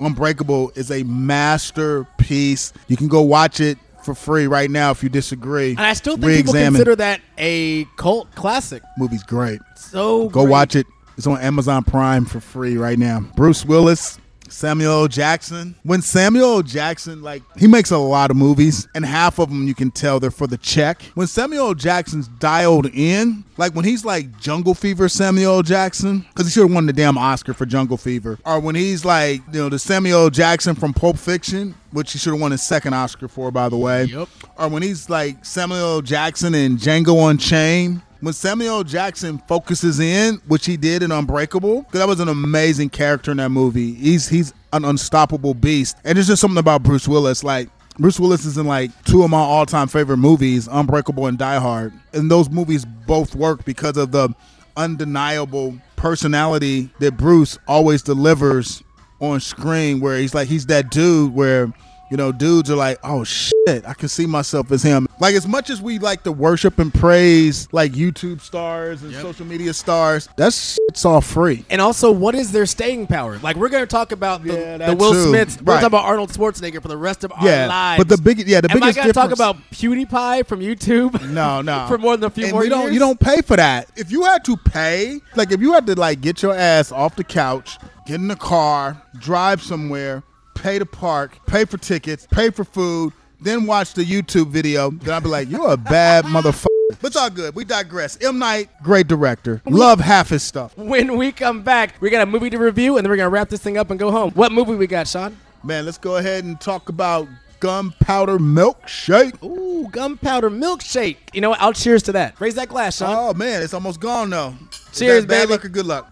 Unbreakable 0.00 0.72
is 0.74 0.90
a 0.90 1.02
masterpiece. 1.04 2.72
You 2.88 2.96
can 2.96 3.08
go 3.08 3.20
watch 3.20 3.60
it 3.60 3.76
for 4.04 4.14
free 4.14 4.46
right 4.46 4.70
now 4.70 4.90
if 4.90 5.02
you 5.02 5.08
disagree. 5.08 5.70
And 5.70 5.80
I 5.80 5.92
still 5.94 6.14
think 6.14 6.22
people 6.36 6.52
Re-examine. 6.54 6.72
consider 6.74 6.96
that 6.96 7.20
a 7.38 7.84
cult 7.96 8.34
classic. 8.34 8.82
movie's 8.98 9.22
great. 9.22 9.60
So 9.76 10.28
Go 10.28 10.42
great. 10.44 10.50
watch 10.50 10.76
it. 10.76 10.86
It's 11.16 11.26
on 11.26 11.38
Amazon 11.40 11.84
Prime 11.84 12.24
for 12.24 12.40
free 12.40 12.76
right 12.78 12.98
now. 12.98 13.20
Bruce 13.36 13.64
Willis, 13.64 14.18
Samuel 14.50 15.08
Jackson. 15.08 15.74
When 15.82 16.02
Samuel 16.02 16.62
Jackson, 16.62 17.22
like, 17.22 17.42
he 17.58 17.66
makes 17.66 17.90
a 17.90 17.98
lot 17.98 18.30
of 18.30 18.36
movies, 18.36 18.88
and 18.94 19.04
half 19.04 19.38
of 19.38 19.48
them 19.48 19.66
you 19.66 19.74
can 19.74 19.90
tell 19.90 20.20
they're 20.20 20.30
for 20.30 20.46
the 20.46 20.58
check. 20.58 21.02
When 21.14 21.26
Samuel 21.26 21.74
Jackson's 21.74 22.28
dialed 22.28 22.86
in, 22.86 23.44
like 23.56 23.74
when 23.74 23.84
he's 23.84 24.04
like 24.04 24.38
Jungle 24.40 24.74
Fever 24.74 25.08
Samuel 25.08 25.62
Jackson, 25.62 26.20
because 26.20 26.46
he 26.46 26.52
should 26.52 26.64
have 26.64 26.72
won 26.72 26.86
the 26.86 26.92
damn 26.92 27.18
Oscar 27.18 27.54
for 27.54 27.66
Jungle 27.66 27.96
Fever. 27.96 28.38
Or 28.44 28.60
when 28.60 28.74
he's 28.74 29.04
like, 29.04 29.42
you 29.52 29.60
know, 29.60 29.68
the 29.68 29.78
Samuel 29.78 30.30
Jackson 30.30 30.74
from 30.74 30.92
Pulp 30.92 31.18
Fiction, 31.18 31.74
which 31.92 32.12
he 32.12 32.18
should 32.18 32.32
have 32.32 32.40
won 32.40 32.52
his 32.52 32.62
second 32.62 32.94
Oscar 32.94 33.28
for, 33.28 33.50
by 33.50 33.68
the 33.68 33.76
way. 33.76 34.04
Yep. 34.04 34.28
Or 34.58 34.68
when 34.68 34.82
he's 34.82 35.08
like 35.08 35.44
Samuel. 35.44 36.00
Jackson 36.02 36.54
in 36.54 36.76
Django 36.76 37.30
Unchained. 37.30 38.02
When 38.20 38.34
Samuel. 38.34 38.84
Jackson 38.84 39.40
focuses 39.48 39.98
in, 39.98 40.40
which 40.46 40.66
he 40.66 40.76
did 40.76 41.02
in 41.02 41.10
Unbreakable, 41.10 41.82
'cause 41.84 42.00
that 42.00 42.08
was 42.08 42.20
an 42.20 42.28
amazing 42.28 42.90
character 42.90 43.30
in 43.30 43.38
that 43.38 43.48
movie. 43.50 43.94
He's 43.94 44.28
he's 44.28 44.52
an 44.72 44.84
unstoppable 44.84 45.54
beast, 45.54 45.96
and 46.04 46.16
there's 46.16 46.26
just 46.26 46.40
something 46.40 46.58
about 46.58 46.82
Bruce 46.82 47.08
Willis. 47.08 47.42
Like 47.42 47.70
Bruce 47.98 48.20
Willis 48.20 48.44
is 48.44 48.58
in 48.58 48.66
like 48.66 48.90
two 49.04 49.22
of 49.22 49.30
my 49.30 49.38
all-time 49.38 49.88
favorite 49.88 50.18
movies, 50.18 50.68
Unbreakable 50.70 51.26
and 51.26 51.38
Die 51.38 51.58
Hard, 51.58 51.92
and 52.12 52.30
those 52.30 52.50
movies 52.50 52.84
both 53.06 53.34
work 53.34 53.64
because 53.64 53.96
of 53.96 54.12
the 54.12 54.28
undeniable 54.76 55.74
personality 55.96 56.90
that 57.00 57.16
Bruce 57.16 57.58
always 57.66 58.02
delivers 58.02 58.82
on 59.20 59.40
screen. 59.40 60.00
Where 60.00 60.18
he's 60.18 60.34
like 60.34 60.48
he's 60.48 60.66
that 60.66 60.90
dude 60.90 61.34
where 61.34 61.72
you 62.10 62.16
know, 62.16 62.32
dudes 62.32 62.68
are 62.68 62.76
like, 62.76 62.98
oh 63.04 63.22
shit, 63.22 63.52
I 63.86 63.94
can 63.94 64.08
see 64.08 64.26
myself 64.26 64.70
as 64.72 64.82
him. 64.82 65.06
Like, 65.20 65.34
as 65.34 65.46
much 65.46 65.70
as 65.70 65.80
we 65.82 65.98
like 65.98 66.22
to 66.24 66.32
worship 66.32 66.78
and 66.78 66.92
praise 66.92 67.68
like 67.72 67.92
YouTube 67.92 68.40
stars 68.40 69.02
and 69.02 69.14
social 69.14 69.46
media 69.46 69.72
stars, 69.74 70.28
that's 70.36 70.78
it's 70.88 71.04
all 71.04 71.20
free. 71.20 71.64
And 71.70 71.80
also, 71.80 72.10
what 72.10 72.34
is 72.34 72.52
their 72.52 72.66
staying 72.66 73.06
power? 73.06 73.38
Like, 73.38 73.56
we're 73.56 73.68
going 73.68 73.82
to 73.82 73.86
talk 73.86 74.12
about 74.12 74.42
the, 74.44 74.54
Yeah, 74.54 74.76
the 74.88 74.94
Will 74.96 75.12
too. 75.12 75.28
Smiths. 75.28 75.58
We're 75.62 75.74
Right. 75.74 75.80
talking 75.80 75.86
about 75.86 76.04
Arnold 76.04 76.30
Schwarzenegger 76.30 76.82
for 76.82 76.88
the 76.88 76.96
rest 76.96 77.24
of 77.24 77.32
Yeah, 77.42 77.62
our 77.62 77.68
lives. 77.68 77.98
but 78.04 78.08
the 78.08 78.20
big- 78.22 78.46
yeah, 78.48 78.60
the 78.60 78.70
Am 78.70 78.80
biggest 78.80 78.98
I 78.98 79.02
going 79.02 79.06
to 79.08 79.12
talk 79.12 79.30
difference- 79.30 79.60
about 79.60 79.70
PewDiePie 79.72 80.46
from 80.46 80.60
YouTube? 80.60 81.20
No, 81.30 81.60
no. 81.62 81.86
for 81.88 81.96
more 81.98 82.16
than 82.16 82.24
a 82.26 82.30
few 82.30 82.44
and 82.44 82.52
more 82.52 82.62
we 82.62 82.68
don't 82.68 82.82
years? 82.82 82.94
you 82.94 82.98
don't 82.98 83.20
pay 83.20 83.40
for 83.42 83.56
that. 83.56 83.88
If 83.96 84.10
you 84.10 84.24
had 84.24 84.44
to 84.46 84.56
pay, 84.56 85.20
like 85.36 85.52
if 85.52 85.60
you 85.60 85.72
had 85.72 85.86
to 85.86 85.94
like 85.94 86.20
get 86.20 86.42
your 86.42 86.54
ass 86.54 86.90
off 86.90 87.14
the 87.16 87.24
couch, 87.24 87.78
get 88.06 88.16
in 88.16 88.26
the 88.28 88.36
car, 88.36 89.00
drive 89.18 89.62
somewhere, 89.62 90.22
pay 90.54 90.78
to 90.78 90.86
park, 90.86 91.38
pay 91.46 91.64
for 91.64 91.78
tickets, 91.78 92.26
pay 92.30 92.50
for 92.50 92.64
food, 92.64 93.12
then 93.40 93.66
watch 93.66 93.94
the 93.94 94.04
YouTube 94.04 94.48
video, 94.48 94.90
then 94.90 95.14
I'd 95.14 95.22
be 95.22 95.28
like, 95.28 95.48
you're 95.50 95.72
a 95.72 95.76
bad 95.76 96.24
motherfucker. 96.24 96.66
But 97.00 97.08
it's 97.08 97.16
all 97.16 97.30
good. 97.30 97.54
We 97.54 97.64
digress. 97.64 98.18
M. 98.22 98.38
Night, 98.38 98.68
great 98.82 99.06
director. 99.06 99.62
Love 99.66 100.00
half 100.00 100.28
his 100.28 100.42
stuff. 100.42 100.76
When 100.76 101.16
we 101.16 101.30
come 101.32 101.62
back, 101.62 101.94
we 102.00 102.10
got 102.10 102.22
a 102.22 102.26
movie 102.26 102.50
to 102.50 102.58
review, 102.58 102.96
and 102.96 103.04
then 103.04 103.10
we're 103.10 103.16
going 103.16 103.26
to 103.28 103.30
wrap 103.32 103.48
this 103.48 103.62
thing 103.62 103.78
up 103.78 103.90
and 103.90 103.98
go 103.98 104.10
home. 104.10 104.32
What 104.32 104.50
movie 104.52 104.74
we 104.74 104.86
got, 104.86 105.06
Shawn? 105.06 105.36
Man, 105.62 105.84
let's 105.84 105.98
go 105.98 106.16
ahead 106.16 106.42
and 106.44 106.60
talk 106.60 106.88
about 106.88 107.28
Gunpowder 107.60 108.38
Milkshake. 108.38 109.40
Ooh, 109.44 109.86
Gunpowder 109.90 110.50
Milkshake. 110.50 111.16
You 111.32 111.42
know 111.42 111.50
what? 111.50 111.60
I'll 111.60 111.72
cheers 111.72 112.02
to 112.04 112.12
that. 112.12 112.40
Raise 112.40 112.54
that 112.56 112.68
glass, 112.68 112.96
Shawn. 112.96 113.14
Oh 113.16 113.34
man, 113.34 113.62
it's 113.62 113.74
almost 113.74 114.00
gone 114.00 114.30
though. 114.30 114.54
Is 114.92 114.98
Cheers, 114.98 115.26
bad 115.26 115.42
baby. 115.42 115.52
luck 115.52 115.64
or 115.64 115.68
good 115.68 115.86
luck? 115.86 116.10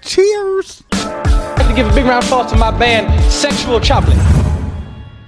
Cheers. 0.00 0.82
I'd 0.92 1.58
like 1.58 1.68
to 1.68 1.74
give 1.74 1.86
a 1.86 1.94
big 1.94 2.06
round 2.06 2.24
of 2.24 2.28
applause 2.30 2.50
to 2.52 2.58
my 2.58 2.70
band, 2.76 3.30
Sexual 3.30 3.80
Chocolate. 3.80 4.16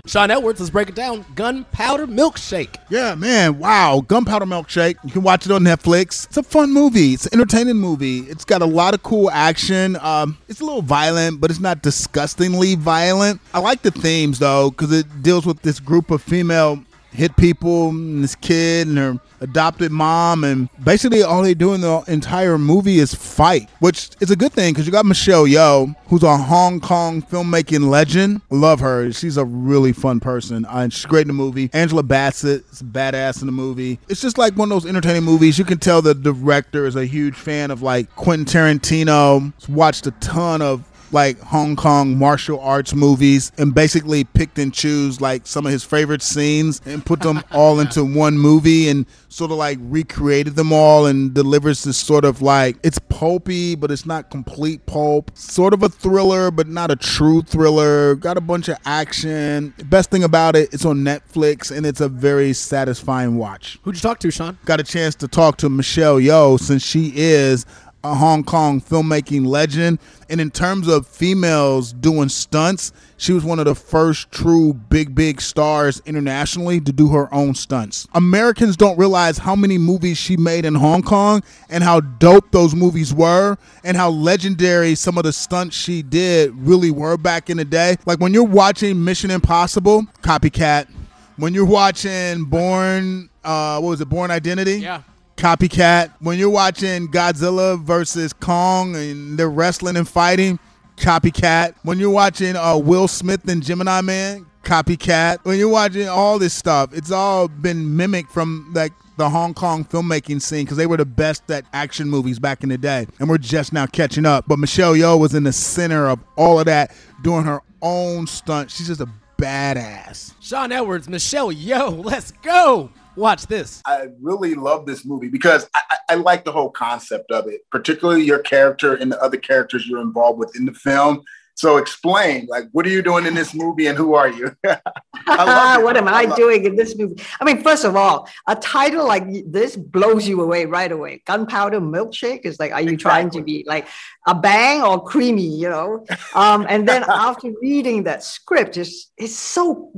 Shawn 0.09 0.31
Edwards, 0.31 0.59
let's 0.59 0.71
break 0.71 0.89
it 0.89 0.95
down. 0.95 1.27
Gunpowder 1.35 2.07
Milkshake. 2.07 2.77
Yeah, 2.89 3.15
man. 3.15 3.59
Wow. 3.59 4.03
Gunpowder 4.09 4.47
Milkshake. 4.47 4.97
You 5.05 5.11
can 5.11 5.23
watch 5.23 5.45
it 5.45 5.53
on 5.53 5.63
Netflix. 5.63 6.25
It's 6.27 6.39
a 6.39 6.43
fun 6.43 6.73
movie. 6.73 7.13
It's 7.13 7.27
an 7.27 7.35
entertaining 7.35 7.77
movie. 7.77 8.21
It's 8.21 8.47
got 8.47 8.63
a 8.63 8.67
lot 8.67 8.95
of 8.95 9.03
cool 9.03 9.31
action. 9.31 9.97
Um, 10.01 10.39
it's 10.49 10.61
a 10.61 10.65
little 10.65 10.81
violent, 10.81 11.43
but 11.43 11.51
it's 11.51 11.61
not 11.61 11.83
disgustingly 11.83 12.75
violent. 12.75 13.43
I 13.53 13.59
like 13.59 13.83
the 13.83 13.91
themes 13.91 14.39
though, 14.39 14.71
because 14.71 14.93
it 14.93 15.23
deals 15.23 15.45
with 15.45 15.61
this 15.61 15.79
group 15.79 16.11
of 16.11 16.23
female 16.23 16.83
hit 17.13 17.37
people, 17.37 17.91
and 17.91 18.23
this 18.23 18.35
kid 18.35 18.89
and 18.89 18.99
her 18.99 19.21
adopted 19.41 19.93
mom, 19.93 20.45
and 20.45 20.69
basically 20.83 21.23
all 21.23 21.43
they 21.43 21.55
do 21.55 21.75
in 21.75 21.81
the 21.81 22.03
entire 22.09 22.59
movie 22.59 22.99
is 22.99 23.15
fight, 23.15 23.69
which 23.81 24.11
is 24.21 24.31
a 24.31 24.37
good 24.37 24.53
thing 24.53 24.73
because 24.73 24.87
you 24.87 24.93
got 24.93 25.07
Michelle 25.07 25.45
Yeoh, 25.45 25.95
who's 26.09 26.23
a 26.23 26.37
Hong 26.37 26.81
Kong 26.81 27.23
filmmaking 27.23 27.89
legend. 27.89 28.41
Love 28.51 28.81
her. 28.81 29.13
She's 29.13 29.37
a 29.37 29.45
really 29.45 29.93
fun 29.93 30.21
person. 30.21 30.65
Uh, 30.65 30.79
and 30.79 30.93
she's 30.93 31.07
great 31.07 31.23
in 31.23 31.29
the 31.29 31.35
movie. 31.35 31.71
Angela 31.73 32.03
Bassett 32.03 32.65
is 32.71 32.83
badass 32.83 33.41
in 33.41 33.47
the 33.47 33.53
movie. 33.53 33.99
It's 34.09 34.21
just 34.21 34.39
like 34.39 34.55
one 34.55 34.71
of 34.71 34.83
those 34.83 34.89
entertaining 34.89 35.25
movies. 35.25 35.59
You 35.59 35.65
can 35.65 35.79
tell 35.79 36.03
the 36.03 36.15
director 36.15 36.87
is 36.87 36.97
a 36.97 37.07
huge 37.07 37.35
fan 37.35 37.71
of 37.71 37.83
like 37.83 38.15
Quentin 38.17 38.45
Tarantino. 38.47 39.53
Watched 39.69 40.07
a 40.07 40.11
ton 40.13 40.63
of 40.63 40.85
like 41.13 41.39
Hong 41.41 41.77
Kong 41.77 42.17
martial 42.19 42.61
arts 42.61 42.95
movies 42.95 43.53
and 43.59 43.75
basically 43.75 44.25
picked 44.25 44.59
and 44.59 44.73
choose 44.73 45.21
like 45.21 45.47
some 45.47 45.67
of 45.67 45.73
his 45.73 45.85
favorite 45.85 46.23
scenes 46.23 46.81
and 46.85 47.05
put 47.05 47.21
them 47.21 47.43
all 47.53 47.81
into 47.81 48.05
one 48.05 48.39
movie 48.39 48.89
and 48.89 49.07
sort 49.29 49.51
of 49.51 49.57
like 49.57 49.79
recreated 49.83 50.57
them 50.57 50.73
all 50.73 51.07
and 51.07 51.35
delivers 51.35 51.85
this 51.85 51.97
sort 51.97 52.25
of 52.25 52.43
like 52.43 52.77
it's 52.83 52.99
pulpy 53.09 53.75
but 53.75 53.91
it's 53.91 54.07
not 54.07 54.31
complete 54.31 54.85
pulp. 54.87 55.31
Sort 55.35 55.75
of 55.75 55.83
a 55.83 55.89
thriller 55.89 56.51
but 56.51 56.69
not 56.69 56.91
a 56.91 56.97
true 56.97 57.43
thriller. 57.43 58.15
Got 58.15 58.37
a 58.37 58.43
bunch 58.43 58.69
of 58.69 58.79
action. 58.85 59.75
Best 59.85 60.11
thing 60.11 60.25
about 60.25 60.57
it 60.57 60.73
it's 60.73 60.85
on 60.85 60.99
netflix 60.99 61.75
and 61.75 61.87
it's 61.87 62.01
a 62.01 62.09
very 62.09 62.53
satisfying 62.53 63.37
watch. 63.37 63.79
Who'd 63.83 63.95
you 63.95 64.01
talk 64.01 64.19
to 64.21 64.31
shawn? 64.31 64.59
Got 64.65 64.81
a 64.81 64.85
chance 64.85 65.15
to 65.17 65.29
talk 65.29 65.57
to 65.59 65.69
michelle 65.69 66.17
yeoh 66.17 66.59
since 66.59 66.83
she 66.83 67.13
is 67.15 67.67
a 68.05 68.15
Hong 68.15 68.45
Kong 68.45 68.81
filmmaking 68.81 69.47
legend. 69.47 69.99
And 70.29 70.41
in 70.41 70.51
terms 70.51 70.89
of 70.89 71.07
females 71.07 71.93
doing 71.93 72.29
stunts, 72.29 72.93
she 73.17 73.33
was 73.33 73.45
one 73.45 73.59
of 73.59 73.65
the 73.65 73.75
first 73.75 74.31
true 74.31 74.73
big, 74.73 75.15
big 75.15 75.41
stars 75.41 76.01
internationally 76.07 76.81
to 76.81 76.93
do 76.93 77.09
her 77.09 77.33
own 77.35 77.55
stunts. 77.55 78.07
Americans 78.15 78.77
don't 78.77 78.99
realize 78.99 79.39
how 79.39 79.57
many 79.57 79.79
movies 79.79 80.17
she 80.17 80.37
made 80.37 80.65
in 80.65 80.75
Hong 80.75 81.03
Kong 81.03 81.43
and 81.69 81.83
how 81.83 82.01
dope 82.01 82.51
those 82.53 82.75
movies 82.75 83.13
were 83.13 83.57
and 83.85 83.97
how 83.97 84.11
legendary 84.11 84.95
some 84.95 85.19
of 85.19 85.25
the 85.25 85.33
stunts 85.33 85.77
she 85.77 86.03
did 86.03 86.55
really 86.55 86.91
were 86.91 87.17
back 87.17 87.51
in 87.51 87.57
the 87.57 87.65
day. 87.65 87.97
Like 88.07 88.21
when 88.21 88.33
you're 88.33 88.45
watching 88.45 89.03
Mission 89.03 89.31
Impossible, 89.31 90.07
copycat. 90.23 90.89
When 91.37 91.55
you're 91.55 91.65
watching 91.65 92.45
Bourne, 92.45 93.31
uh, 93.45 93.79
what 93.79 93.91
was 93.91 94.01
it, 94.01 94.09
Bourne 94.09 94.31
Identity? 94.31 94.81
Yeah 94.81 95.03
copycat. 95.39 96.13
When 96.21 96.37
you're 96.37 96.51
watching 96.51 97.09
Godzilla 97.09 97.81
versus 97.81 98.33
Kong 98.33 98.95
and 98.97 99.39
they're 99.39 99.49
wrestling 99.49 99.97
and 99.97 100.07
fighting, 100.07 100.59
copycat. 100.97 101.75
When 101.85 101.99
you're 101.99 102.11
watching 102.11 102.57
uh, 102.57 102.77
Will 102.77 103.09
Smith 103.09 103.49
and 103.49 103.63
Gemini 103.63 104.01
Man, 104.01 104.47
copycat. 104.65 105.39
When 105.45 105.59
you're 105.59 105.69
watching 105.69 106.09
all 106.09 106.39
this 106.39 106.53
stuff, 106.53 106.93
it's 106.93 107.13
all 107.13 107.49
been 107.49 107.97
mimicked 107.97 108.33
from 108.33 108.71
like 108.75 108.93
the 109.17 109.31
Hong 109.31 109.55
Kong 109.55 109.85
filmmaking 109.85 110.43
scene 110.43 110.65
because 110.65 110.77
they 110.77 110.87
were 110.87 110.97
the 110.97 111.07
best 111.07 111.49
at 111.51 111.65
action 111.73 112.11
movies 112.11 112.39
back 112.39 112.63
in 112.63 112.69
the 112.69 112.79
day, 112.79 113.07
and 113.19 113.29
we're 113.29 113.39
just 113.39 113.73
now 113.73 113.87
catching 113.87 114.27
up. 114.27 114.45
But 114.47 114.59
Michelle 114.59 114.95
Yeoh 114.95 115.19
was 115.19 115.35
in 115.35 115.45
the 115.45 115.53
center 115.53 116.09
of 116.09 116.21
all 116.37 116.61
of 116.61 116.67
that, 116.67 116.95
doing 117.23 117.45
her 117.45 117.61
own 117.81 118.27
stunt. 118.27 118.71
She's 118.71 118.89
just 118.89 119.01
a 119.01 119.09
badass. 119.37 120.35
Shawn 120.41 120.71
Edwards, 120.71 121.09
Michelle 121.09 121.53
Yeoh, 121.53 122.05
let's 122.05 122.31
go. 122.31 122.91
Watch 123.19 123.49
this. 123.49 123.83
I 123.85 124.07
really 124.23 124.55
love 124.55 124.87
this 124.87 125.05
movie 125.05 125.27
because 125.27 125.69
I, 125.75 125.81
I, 125.91 125.97
I, 126.11 126.15
like 126.15 126.45
the 126.45 126.53
whole 126.53 126.71
concept 126.71 127.33
of 127.33 127.49
it, 127.49 127.63
particularly 127.69 128.23
your 128.23 128.39
character 128.39 128.95
and 128.95 129.11
the 129.11 129.21
other 129.21 129.37
characters 129.37 129.89
you're 129.89 130.01
involved 130.01 130.39
with 130.39 130.55
in 130.55 130.65
the 130.65 130.73
film. 130.73 131.25
So 131.55 131.79
explain, 131.79 132.47
like, 132.49 132.67
what 132.71 132.87
are 132.87 132.91
you 132.91 133.03
doing 133.03 133.27
in 133.27 133.35
this 133.35 133.53
movie 133.53 133.89
and 133.89 133.99
who 133.99 134.15
are 134.15 134.29
you? 134.29 134.55
what 134.63 135.97
am 135.97 136.07
I, 136.07 136.13
I 136.13 136.37
doing 136.37 136.65
it. 136.65 136.69
in 136.69 136.77
this 136.77 136.97
movie? 136.97 137.21
I 137.41 137.45
mean, 137.45 137.61
first 137.61 137.85
of 137.85 137.97
all, 137.97 138.29
a 138.47 138.55
title 138.55 139.05
like 139.05 139.25
this 139.51 139.75
blows 139.75 140.29
you 140.29 140.41
away 140.41 140.67
right 140.67 140.93
away. 140.93 141.21
Gunpowder 141.27 141.81
milkshake 141.81 142.43
is 142.45 142.61
like, 142.61 142.71
are 142.71 142.81
you 142.81 142.93
exactly. 142.93 143.03
trying 143.03 143.31
to 143.31 143.43
be 143.43 143.65
like 143.67 143.89
a 144.29 144.35
bang 144.37 144.83
or 144.83 145.03
creamy, 145.03 145.59
you 145.59 145.69
know? 145.69 146.07
Um, 146.37 146.67
and 146.69 146.87
then 146.87 147.05
after 147.09 147.53
reading 147.61 148.05
that 148.05 148.23
script, 148.23 148.77
it's, 148.77 149.11
it's 149.17 149.37
so 149.37 149.91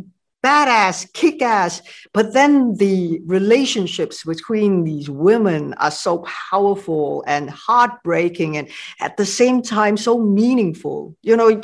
badass, 0.44 1.12
kick 1.12 1.42
ass. 1.42 1.82
But 2.12 2.32
then 2.32 2.76
the 2.76 3.20
relationships 3.26 4.24
between 4.24 4.84
these 4.84 5.10
women 5.10 5.74
are 5.74 5.90
so 5.90 6.24
powerful 6.50 7.24
and 7.26 7.50
heartbreaking 7.50 8.56
and 8.56 8.68
at 9.00 9.16
the 9.16 9.26
same 9.26 9.62
time 9.62 9.96
so 9.96 10.18
meaningful. 10.18 11.16
You 11.22 11.36
know, 11.36 11.60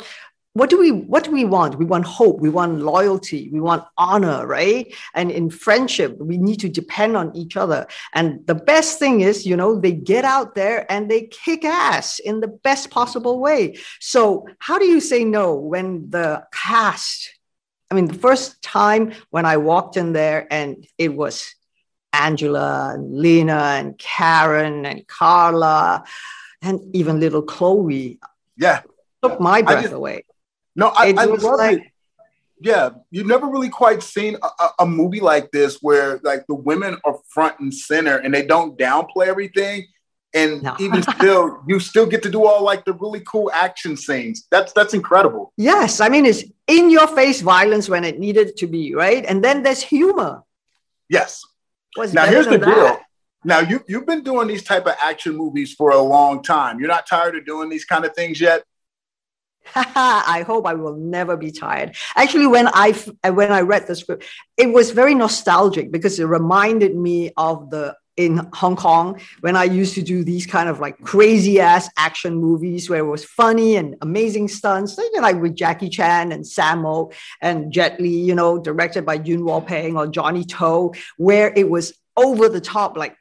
what 0.57 0.71
do 0.71 0.79
we 0.79 0.91
what 0.91 1.23
do 1.23 1.29
we 1.29 1.45
want? 1.45 1.77
We 1.77 1.85
want 1.85 2.05
hope. 2.05 2.39
We 2.39 2.49
want 2.49 2.81
loyalty. 2.81 3.47
We 3.53 3.59
want 3.59 3.85
honor 3.95 4.47
right? 4.47 4.91
And 5.13 5.29
in 5.29 5.51
friendship 5.51 6.17
we 6.19 6.39
need 6.39 6.59
to 6.61 6.69
depend 6.69 7.15
on 7.15 7.35
each 7.35 7.55
other. 7.55 7.85
And 8.15 8.45
the 8.47 8.55
best 8.55 8.97
thing 8.97 9.21
is 9.21 9.45
you 9.45 9.55
know 9.55 9.79
they 9.79 9.91
get 9.91 10.25
out 10.25 10.55
there 10.55 10.91
and 10.91 11.11
they 11.11 11.27
kick 11.27 11.63
ass 11.63 12.17
in 12.17 12.39
the 12.39 12.47
best 12.47 12.89
possible 12.89 13.39
way. 13.39 13.77
So 13.99 14.47
how 14.57 14.79
do 14.79 14.85
you 14.85 14.99
say 14.99 15.23
no 15.23 15.53
when 15.53 16.09
the 16.09 16.43
cast 16.51 17.36
I 17.89 17.95
mean, 17.95 18.07
the 18.07 18.13
first 18.13 18.61
time 18.61 19.13
when 19.29 19.45
I 19.45 19.57
walked 19.57 19.97
in 19.97 20.13
there 20.13 20.45
and 20.51 20.85
it 20.97 21.13
was 21.13 21.55
Angela 22.13 22.93
and 22.93 23.17
Lena 23.17 23.77
and 23.79 23.97
Karen 23.97 24.85
and 24.85 25.07
Carla 25.07 26.03
and 26.61 26.79
even 26.95 27.19
little 27.19 27.41
Chloe. 27.41 28.19
Yeah. 28.57 28.81
Took 29.21 29.39
my 29.39 29.61
breath 29.61 29.83
just, 29.83 29.93
away. 29.93 30.25
No, 30.75 30.87
I, 30.89 31.13
I 31.17 31.25
love 31.25 31.43
like, 31.43 31.79
it. 31.79 31.83
Yeah, 32.59 32.89
you've 33.11 33.27
never 33.27 33.47
really 33.47 33.69
quite 33.69 34.01
seen 34.01 34.35
a, 34.41 34.67
a 34.79 34.85
movie 34.85 35.19
like 35.19 35.51
this 35.51 35.77
where 35.81 36.19
like 36.23 36.45
the 36.47 36.55
women 36.55 36.97
are 37.05 37.19
front 37.29 37.59
and 37.59 37.73
center 37.73 38.17
and 38.17 38.33
they 38.33 38.45
don't 38.45 38.77
downplay 38.77 39.27
everything 39.27 39.85
and 40.33 40.63
no. 40.63 40.75
even 40.79 41.03
still 41.17 41.63
you 41.67 41.79
still 41.79 42.05
get 42.05 42.23
to 42.23 42.29
do 42.29 42.45
all 42.45 42.63
like 42.63 42.83
the 42.85 42.93
really 42.93 43.21
cool 43.21 43.51
action 43.53 43.95
scenes 43.95 44.47
that's 44.51 44.73
that's 44.73 44.93
incredible 44.93 45.53
yes 45.55 46.01
i 46.01 46.09
mean 46.09 46.25
it's 46.25 46.43
in 46.67 46.89
your 46.89 47.07
face 47.07 47.41
violence 47.41 47.89
when 47.89 48.03
it 48.03 48.19
needed 48.19 48.57
to 48.57 48.67
be 48.67 48.93
right? 48.93 49.25
And 49.25 49.43
then 49.43 49.63
there's 49.63 49.81
humor. 49.81 50.43
Yes. 51.09 51.43
What's 51.95 52.13
now 52.13 52.25
here's 52.25 52.47
the 52.47 52.57
that? 52.57 52.65
deal 52.65 52.99
now 53.47 53.59
you, 53.59 53.83
you've 53.87 54.05
been 54.05 54.23
doing 54.23 54.47
these 54.47 54.63
type 54.63 54.85
of 54.85 54.95
action 55.01 55.35
movies 55.35 55.73
for 55.73 55.91
a 55.91 56.01
long 56.01 56.43
time. 56.43 56.79
You're 56.79 56.89
not 56.89 57.07
tired 57.07 57.35
of 57.37 57.45
doing 57.45 57.69
these 57.69 57.85
kind 57.85 58.03
of 58.03 58.13
things 58.13 58.41
yet? 58.41 58.63
I 59.75 60.43
hope 60.45 60.65
I 60.65 60.73
will 60.73 60.95
never 60.95 61.37
be 61.37 61.51
tired. 61.51 61.95
Actually, 62.15 62.47
when 62.47 62.67
I 62.67 62.91
when 63.23 63.51
I 63.51 63.61
read 63.61 63.87
the 63.87 63.95
script, 63.95 64.25
it 64.57 64.67
was 64.67 64.91
very 64.91 65.13
nostalgic 65.15 65.91
because 65.91 66.19
it 66.19 66.25
reminded 66.25 66.95
me 66.95 67.31
of 67.37 67.69
the 67.69 67.95
in 68.17 68.49
Hong 68.53 68.75
Kong 68.75 69.21
when 69.41 69.55
I 69.55 69.63
used 69.63 69.93
to 69.93 70.01
do 70.01 70.23
these 70.23 70.45
kind 70.45 70.67
of 70.67 70.79
like 70.79 70.99
crazy 71.01 71.59
ass 71.59 71.87
action 71.97 72.35
movies 72.35 72.89
where 72.89 72.99
it 72.99 73.07
was 73.07 73.23
funny 73.23 73.75
and 73.75 73.95
amazing 74.01 74.47
stunts, 74.47 74.99
like 75.21 75.39
with 75.39 75.55
Jackie 75.55 75.89
Chan 75.89 76.31
and 76.31 76.43
Sammo 76.43 77.13
and 77.41 77.71
Jet 77.71 78.01
Li, 78.01 78.09
you 78.09 78.35
know, 78.35 78.57
directed 78.57 79.05
by 79.05 79.13
Yuen 79.15 79.45
Woo-ping 79.45 79.95
or 79.95 80.07
Johnny 80.07 80.43
To, 80.45 80.91
where 81.17 81.53
it 81.55 81.69
was 81.69 81.93
over 82.17 82.49
the 82.49 82.61
top, 82.61 82.97
like 82.97 83.15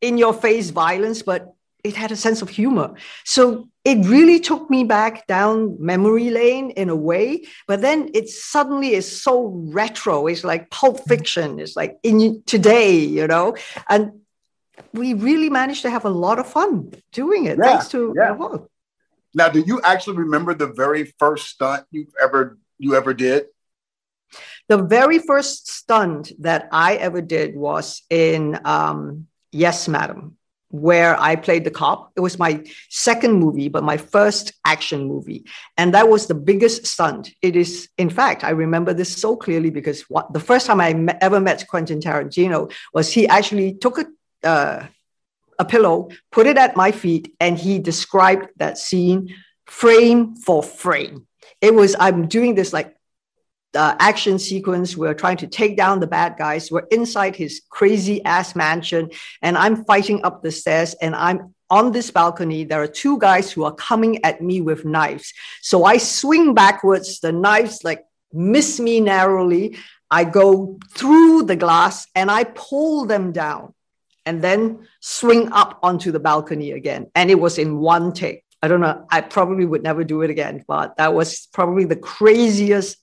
in 0.00 0.16
your 0.16 0.32
face 0.32 0.70
violence, 0.70 1.22
but 1.22 1.52
it 1.84 1.94
had 1.94 2.10
a 2.10 2.16
sense 2.16 2.42
of 2.42 2.48
humor. 2.48 2.94
So 3.24 3.68
it 3.84 4.06
really 4.06 4.40
took 4.40 4.68
me 4.68 4.84
back 4.84 5.26
down 5.26 5.76
memory 5.78 6.30
lane 6.30 6.70
in 6.70 6.90
a 6.90 6.96
way, 6.96 7.44
but 7.66 7.80
then 7.80 8.10
it 8.12 8.28
suddenly 8.28 8.94
is 8.94 9.22
so 9.22 9.46
retro. 9.72 10.26
It's 10.26 10.44
like 10.44 10.70
Pulp 10.70 11.00
Fiction. 11.08 11.58
It's 11.58 11.76
like 11.76 11.98
in 12.02 12.42
today, 12.44 12.94
you 12.98 13.26
know, 13.26 13.56
and 13.88 14.19
we 14.92 15.14
really 15.14 15.50
managed 15.50 15.82
to 15.82 15.90
have 15.90 16.04
a 16.04 16.10
lot 16.10 16.38
of 16.38 16.46
fun 16.46 16.92
doing 17.12 17.46
it. 17.46 17.58
Yeah, 17.58 17.64
thanks 17.64 17.88
to 17.88 18.14
yeah. 18.16 18.36
Now, 19.32 19.48
do 19.48 19.60
you 19.60 19.80
actually 19.82 20.16
remember 20.16 20.54
the 20.54 20.66
very 20.66 21.04
first 21.18 21.48
stunt 21.48 21.86
you 21.90 22.06
ever 22.20 22.58
you 22.78 22.94
ever 22.94 23.14
did? 23.14 23.46
The 24.68 24.78
very 24.82 25.18
first 25.18 25.68
stunt 25.68 26.32
that 26.40 26.68
I 26.72 26.94
ever 26.96 27.20
did 27.20 27.56
was 27.56 28.02
in 28.08 28.60
um, 28.64 29.26
Yes, 29.52 29.88
Madam, 29.88 30.36
where 30.68 31.20
I 31.20 31.34
played 31.34 31.64
the 31.64 31.72
cop. 31.72 32.12
It 32.14 32.20
was 32.20 32.38
my 32.38 32.64
second 32.88 33.34
movie, 33.34 33.68
but 33.68 33.82
my 33.82 33.96
first 33.96 34.52
action 34.64 35.04
movie. 35.08 35.44
And 35.76 35.92
that 35.94 36.08
was 36.08 36.28
the 36.28 36.36
biggest 36.36 36.86
stunt. 36.86 37.30
It 37.42 37.56
is, 37.56 37.88
in 37.98 38.10
fact, 38.10 38.44
I 38.44 38.50
remember 38.50 38.94
this 38.94 39.14
so 39.16 39.36
clearly 39.36 39.70
because 39.70 40.02
what, 40.02 40.32
the 40.32 40.38
first 40.38 40.66
time 40.66 40.80
I 40.80 40.94
me- 40.94 41.14
ever 41.20 41.40
met 41.40 41.66
Quentin 41.66 41.98
Tarantino 41.98 42.72
was 42.94 43.12
he 43.12 43.26
actually 43.26 43.74
took 43.74 43.98
a 43.98 44.06
uh, 44.44 44.86
a 45.58 45.64
pillow, 45.64 46.08
put 46.32 46.46
it 46.46 46.56
at 46.56 46.76
my 46.76 46.90
feet, 46.90 47.34
and 47.38 47.58
he 47.58 47.78
described 47.78 48.48
that 48.56 48.78
scene 48.78 49.34
frame 49.66 50.34
for 50.36 50.62
frame. 50.62 51.26
It 51.60 51.74
was, 51.74 51.94
I'm 51.98 52.26
doing 52.26 52.54
this 52.54 52.72
like 52.72 52.96
uh, 53.74 53.94
action 53.98 54.38
sequence. 54.38 54.96
We're 54.96 55.14
trying 55.14 55.36
to 55.38 55.46
take 55.46 55.76
down 55.76 56.00
the 56.00 56.06
bad 56.06 56.36
guys. 56.38 56.70
We're 56.70 56.88
inside 56.90 57.36
his 57.36 57.62
crazy 57.68 58.24
ass 58.24 58.56
mansion, 58.56 59.10
and 59.42 59.56
I'm 59.56 59.84
fighting 59.84 60.24
up 60.24 60.42
the 60.42 60.50
stairs, 60.50 60.94
and 60.94 61.14
I'm 61.14 61.54
on 61.68 61.92
this 61.92 62.10
balcony. 62.10 62.64
There 62.64 62.82
are 62.82 62.88
two 62.88 63.18
guys 63.18 63.52
who 63.52 63.64
are 63.64 63.74
coming 63.74 64.24
at 64.24 64.40
me 64.40 64.60
with 64.60 64.84
knives. 64.84 65.32
So 65.62 65.84
I 65.84 65.98
swing 65.98 66.54
backwards, 66.54 67.20
the 67.20 67.32
knives 67.32 67.84
like 67.84 68.04
miss 68.32 68.80
me 68.80 69.00
narrowly. 69.00 69.76
I 70.10 70.24
go 70.24 70.78
through 70.94 71.44
the 71.44 71.54
glass 71.54 72.08
and 72.16 72.30
I 72.30 72.44
pull 72.44 73.06
them 73.06 73.30
down 73.30 73.74
and 74.26 74.42
then 74.42 74.86
swing 75.00 75.50
up 75.52 75.78
onto 75.82 76.12
the 76.12 76.20
balcony 76.20 76.72
again. 76.72 77.10
And 77.14 77.30
it 77.30 77.40
was 77.40 77.58
in 77.58 77.78
one 77.78 78.12
take. 78.12 78.44
I 78.62 78.68
don't 78.68 78.80
know. 78.80 79.06
I 79.10 79.22
probably 79.22 79.64
would 79.64 79.82
never 79.82 80.04
do 80.04 80.20
it 80.22 80.30
again, 80.30 80.64
but 80.68 80.96
that 80.96 81.14
was 81.14 81.48
probably 81.52 81.84
the 81.84 81.96
craziest 81.96 82.98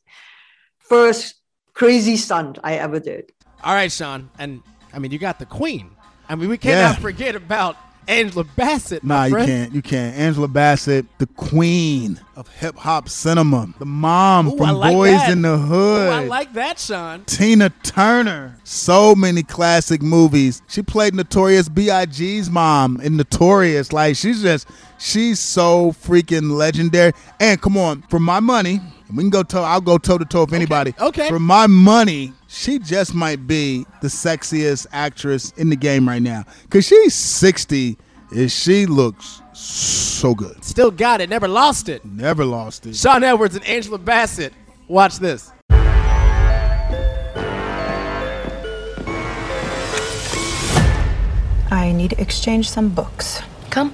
first 0.78 1.36
crazy 1.74 2.18
stunt 2.18 2.60
I 2.64 2.76
ever 2.76 3.00
did. 3.00 3.32
All 3.64 3.74
right, 3.74 3.92
Shawn. 3.92 4.30
And 4.38 4.62
I 4.94 5.00
mean, 5.00 5.12
you 5.12 5.18
got 5.18 5.40
the 5.40 5.46
queen. 5.46 5.90
I 6.30 6.36
mean, 6.36 6.50
we 6.50 6.58
cannot 6.58 6.96
Yeah. 6.96 7.02
forget 7.02 7.36
about 7.36 7.76
Angela 8.08 8.44
Bassett. 8.44 9.04
Nah, 9.04 9.26
you 9.26 9.32
friend. 9.32 9.48
can't. 9.48 9.74
You 9.74 9.82
can't. 9.82 10.16
Angela 10.16 10.48
Bassett, 10.48 11.06
the 11.18 11.28
queen 11.28 12.20
of 12.36 12.48
hip 12.48 12.76
hop 12.76 13.10
cinema, 13.10 13.74
the 13.80 13.86
mom 13.86 14.48
Ooh, 14.50 14.58
from 14.58 14.78
like 14.78 14.94
Boys 14.94 15.12
that. 15.12 15.32
in 15.32 15.42
the 15.42 15.54
Ooh, 15.54 15.58
Hood. 15.58 16.10
I 16.14 16.26
like 16.26 16.54
that, 16.54 16.80
Shawn. 16.80 17.26
Tina 17.26 17.70
Turner. 17.84 18.58
So 18.64 19.16
many 19.16 19.44
classic 19.44 20.02
movies. 20.02 20.62
She 20.68 20.82
played 20.82 21.16
Notorious 21.16 21.68
B.I.G.'s 21.70 22.50
mom 22.50 23.02
in 23.02 23.18
Notorious. 23.18 23.92
Like, 23.92 24.16
she's 24.16 24.42
just, 24.42 24.68
she's 24.98 25.40
so 25.40 25.92
freaking 25.92 26.52
legendary. 26.52 27.14
And 27.40 27.62
come 27.62 27.78
on, 27.78 28.04
for 28.04 28.20
my 28.20 28.40
money, 28.40 28.82
we 29.16 29.24
can 29.24 29.30
go 29.30 29.44
toe, 29.44 29.64
I'll 29.64 29.80
go 29.82 29.98
toe 29.98 30.18
to 30.18 30.26
toe 30.26 30.42
with 30.42 30.54
anybody. 30.54 30.94
okay. 31.00 31.30
For 31.30 31.40
my 31.40 31.68
money, 31.68 32.34
she 32.48 32.80
just 32.80 33.14
might 33.14 33.48
be 33.48 33.86
the 34.02 34.08
sexiest 34.08 34.88
actress 34.92 35.52
in 35.58 35.70
the 35.70 35.76
game 35.76 36.08
right 36.08 36.22
now. 36.22 36.44
Because 36.64 36.86
she's 36.86 37.14
60 37.14 37.98
and 38.32 38.52
she 38.52 38.86
looks 38.86 39.42
so 39.54 40.36
good. 40.36 40.64
Still 40.64 40.92
got 40.92 41.22
it. 41.22 41.30
Never 41.30 41.48
lost 41.48 41.88
it. 41.90 42.04
Never 42.04 42.44
lost 42.46 42.86
it. 42.86 42.96
Shawn 42.96 43.24
Edwards 43.24 43.56
and 43.56 43.66
Angela 43.66 43.98
Bassett. 43.98 44.54
Watch 44.90 45.18
this. 45.20 45.52
I 51.70 51.92
need 51.96 52.12
to 52.12 52.22
exchange 52.22 52.70
some 52.70 52.90
books. 52.90 53.42
Come. 53.70 53.94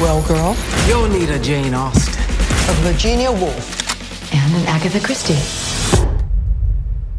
Well, 0.00 0.26
girl, 0.26 0.56
You'll 0.86 1.08
need 1.08 1.30
a 1.30 1.38
Jane 1.38 1.74
Austen. 1.74 2.12
a 2.22 2.72
Virginia 2.82 3.30
Woolf. 3.32 3.85
And 4.32 4.54
an 4.54 4.66
Agatha 4.66 5.00
Christie. 5.00 5.34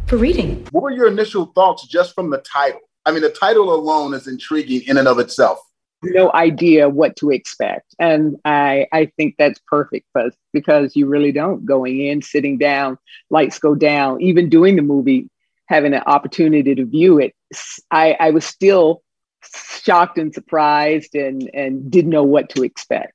For 0.07 0.17
reading. 0.17 0.65
What 0.71 0.83
were 0.83 0.91
your 0.91 1.07
initial 1.07 1.47
thoughts 1.47 1.87
just 1.87 2.13
from 2.15 2.29
the 2.29 2.39
title? 2.39 2.81
I 3.05 3.11
mean, 3.11 3.21
the 3.21 3.29
title 3.29 3.73
alone 3.73 4.13
is 4.13 4.27
intriguing 4.27 4.81
in 4.87 4.97
and 4.97 5.07
of 5.07 5.19
itself. 5.19 5.59
no 6.03 6.31
idea 6.33 6.89
what 6.89 7.15
to 7.17 7.31
expect. 7.31 7.95
And 7.99 8.37
I, 8.45 8.87
I 8.91 9.11
think 9.17 9.35
that's 9.37 9.59
perfect 9.67 10.05
because, 10.13 10.33
because 10.53 10.95
you 10.95 11.07
really 11.07 11.31
don't 11.31 11.65
going 11.65 12.01
in, 12.01 12.21
sitting 12.21 12.57
down, 12.57 12.97
lights 13.29 13.59
go 13.59 13.75
down, 13.75 14.21
even 14.21 14.49
doing 14.49 14.75
the 14.75 14.81
movie, 14.81 15.29
having 15.67 15.93
an 15.93 16.03
opportunity 16.05 16.75
to 16.75 16.85
view 16.85 17.19
it. 17.19 17.33
I, 17.91 18.17
I 18.19 18.31
was 18.31 18.45
still 18.45 19.01
shocked 19.83 20.17
and 20.17 20.33
surprised 20.33 21.15
and, 21.15 21.49
and 21.53 21.89
didn't 21.89 22.11
know 22.11 22.23
what 22.23 22.49
to 22.49 22.63
expect. 22.63 23.13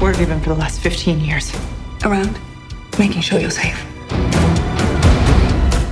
Where 0.00 0.12
have 0.12 0.20
you 0.20 0.26
been 0.26 0.40
for 0.40 0.50
the 0.50 0.54
last 0.54 0.80
15 0.80 1.20
years? 1.20 1.52
Around, 2.04 2.38
making 2.98 3.22
sure 3.22 3.38
you're 3.38 3.50
safe. 3.50 3.84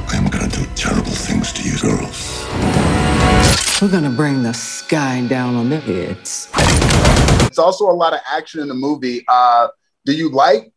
I'm 0.08 0.28
gonna 0.28 0.48
do 0.48 0.64
terrible 0.74 1.10
things 1.10 1.52
to 1.54 1.62
you 1.62 1.78
girls. 1.78 2.44
We're 3.80 3.90
gonna 3.90 4.10
bring 4.10 4.42
the 4.42 4.52
sky 4.52 5.24
down 5.28 5.54
on 5.54 5.70
their 5.70 5.80
heads. 5.80 6.50
It's 7.46 7.58
also 7.58 7.90
a 7.90 7.92
lot 7.92 8.12
of 8.12 8.20
action 8.30 8.60
in 8.60 8.68
the 8.68 8.74
movie. 8.74 9.24
Uh, 9.28 9.68
do 10.04 10.12
you 10.12 10.30
like 10.30 10.72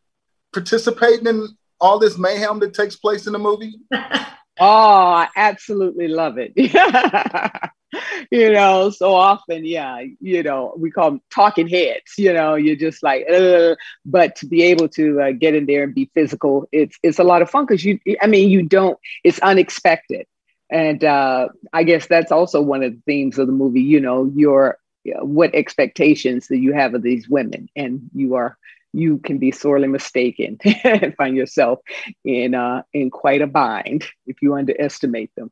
participating 0.52 1.26
in 1.26 1.48
all 1.80 1.98
this 1.98 2.18
mayhem 2.18 2.60
that 2.60 2.74
takes 2.74 2.96
place 2.96 3.26
in 3.26 3.32
the 3.32 3.38
movie? 3.38 3.74
Oh, 4.58 4.66
I 4.66 5.28
absolutely 5.36 6.08
love 6.08 6.36
it. 6.38 6.52
you 8.30 8.52
know, 8.52 8.90
so 8.90 9.14
often, 9.14 9.64
yeah, 9.64 10.02
you 10.20 10.42
know, 10.42 10.74
we 10.78 10.90
call 10.90 11.10
them 11.12 11.20
talking 11.30 11.68
heads. 11.68 12.12
You 12.18 12.32
know, 12.32 12.54
you're 12.54 12.76
just 12.76 13.02
like, 13.02 13.24
Ugh. 13.32 13.76
but 14.04 14.36
to 14.36 14.46
be 14.46 14.62
able 14.64 14.88
to 14.90 15.20
uh, 15.20 15.30
get 15.32 15.54
in 15.54 15.66
there 15.66 15.84
and 15.84 15.94
be 15.94 16.10
physical, 16.14 16.68
it's 16.72 16.96
it's 17.02 17.18
a 17.18 17.24
lot 17.24 17.42
of 17.42 17.50
fun 17.50 17.64
because 17.66 17.84
you, 17.84 17.98
I 18.20 18.26
mean, 18.26 18.50
you 18.50 18.62
don't, 18.62 18.98
it's 19.24 19.38
unexpected, 19.40 20.26
and 20.70 21.02
uh, 21.04 21.48
I 21.72 21.82
guess 21.84 22.06
that's 22.06 22.32
also 22.32 22.60
one 22.60 22.82
of 22.82 22.92
the 22.92 23.00
themes 23.06 23.38
of 23.38 23.46
the 23.46 23.52
movie. 23.52 23.82
You 23.82 24.00
know, 24.00 24.30
your 24.34 24.78
what 25.22 25.54
expectations 25.54 26.48
that 26.48 26.58
you 26.58 26.72
have 26.74 26.94
of 26.94 27.02
these 27.02 27.28
women, 27.28 27.68
and 27.76 28.02
you 28.14 28.34
are 28.36 28.56
you 28.92 29.18
can 29.18 29.38
be 29.38 29.50
sorely 29.50 29.88
mistaken 29.88 30.58
and 30.84 31.14
find 31.16 31.36
yourself 31.36 31.80
in 32.24 32.54
uh, 32.54 32.82
in 32.92 33.10
quite 33.10 33.42
a 33.42 33.46
bind 33.46 34.04
if 34.26 34.42
you 34.42 34.54
underestimate 34.54 35.30
them. 35.36 35.50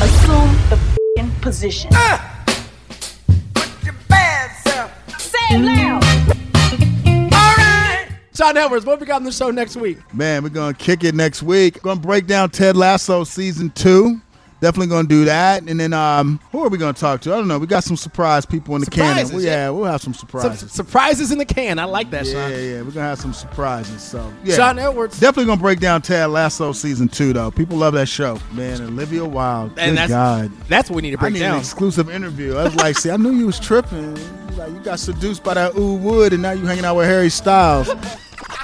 Assume 0.00 0.56
the 0.70 0.78
fing 1.16 1.30
position. 1.40 1.90
Say 5.18 5.38
it 5.50 5.60
loud. 5.60 6.04
Shawn 8.36 8.56
Edwards, 8.56 8.84
what 8.84 8.98
we 8.98 9.06
got 9.06 9.16
on 9.16 9.24
the 9.24 9.30
show 9.30 9.52
next 9.52 9.76
week? 9.76 9.98
Man, 10.12 10.42
we're 10.42 10.48
gonna 10.48 10.74
kick 10.74 11.04
it 11.04 11.14
next 11.14 11.42
week. 11.42 11.80
Gonna 11.82 12.00
break 12.00 12.26
down 12.26 12.50
Ted 12.50 12.76
Lasso 12.76 13.22
season 13.22 13.70
two. 13.70 14.20
Definitely 14.64 14.86
gonna 14.86 15.06
do 15.06 15.26
that. 15.26 15.62
And 15.64 15.78
then 15.78 15.92
um, 15.92 16.40
who 16.50 16.64
are 16.64 16.70
we 16.70 16.78
gonna 16.78 16.94
talk 16.94 17.20
to? 17.20 17.34
I 17.34 17.36
don't 17.36 17.48
know. 17.48 17.58
We 17.58 17.66
got 17.66 17.84
some 17.84 17.98
surprise 17.98 18.46
people 18.46 18.74
in 18.76 18.80
the 18.80 18.86
Surprises, 18.86 19.30
can. 19.32 19.40
Yeah. 19.42 19.68
we'll 19.68 19.84
have 19.84 20.00
some 20.00 20.14
Some 20.14 20.20
surprises. 20.26 20.72
surprises 20.72 21.30
in 21.30 21.36
the 21.36 21.44
can. 21.44 21.78
I 21.78 21.84
like 21.84 22.10
that, 22.12 22.24
yeah, 22.24 22.32
Shawn. 22.32 22.50
yeah, 22.50 22.56
yeah. 22.56 22.76
We're 22.82 22.92
gonna 22.92 23.08
have 23.08 23.20
some 23.20 23.34
surprises. 23.34 24.00
So 24.02 24.32
yeah. 24.42 24.56
Shawn 24.56 24.78
Edwards. 24.78 25.20
Definitely 25.20 25.48
gonna 25.50 25.60
break 25.60 25.80
down 25.80 26.00
Ted 26.00 26.30
Lasso 26.30 26.72
season 26.72 27.08
two 27.08 27.34
though. 27.34 27.50
People 27.50 27.76
love 27.76 27.92
that 27.92 28.06
show. 28.08 28.38
Man, 28.52 28.80
Olivia 28.80 29.26
Wilde. 29.26 29.78
And 29.78 29.98
that's 29.98 30.08
God. 30.10 30.50
that's 30.68 30.88
what 30.88 30.96
we 30.96 31.02
need 31.02 31.10
to 31.10 31.18
I 31.18 31.20
break 31.20 31.34
need 31.34 31.42
an 31.42 31.50
down. 31.50 31.58
exclusive 31.60 32.08
interview. 32.08 32.56
I 32.56 32.64
was 32.64 32.74
like, 32.76 32.96
see, 32.96 33.10
I 33.10 33.18
knew 33.18 33.32
you 33.32 33.44
was 33.44 33.60
tripping. 33.60 34.14
Like, 34.56 34.70
you 34.72 34.80
got 34.80 34.98
seduced 34.98 35.44
by 35.44 35.52
that 35.54 35.76
Oud 35.76 36.00
Wood, 36.00 36.32
and 36.32 36.40
now 36.40 36.52
you 36.52 36.64
hanging 36.64 36.86
out 36.86 36.96
with 36.96 37.06
Harry 37.06 37.28
Styles. 37.28 37.90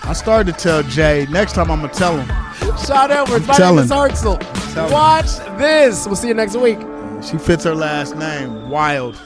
I 0.05 0.15
started 0.15 0.55
to 0.55 0.59
tell 0.59 0.83
Jay. 0.85 1.27
Next 1.31 1.53
time 1.53 1.71
I'm 1.71 1.83
gonna 1.83 1.93
tell 1.93 2.17
him. 2.19 2.50
Shawn 2.87 3.11
Edwards, 3.11 3.49
I'm 3.49 3.59
my 3.59 3.71
name 3.71 3.79
is 3.85 3.91
Hartzell. 3.91 4.91
Watch 4.91 5.37
this. 5.59 6.07
We'll 6.07 6.17
see 6.17 6.29
you 6.29 6.35
next 6.35 6.57
week. 6.57 6.79
She 7.23 7.39
fits 7.39 7.65
her 7.65 7.75
last 7.75 8.17
name. 8.17 8.71
Wild. 8.71 9.21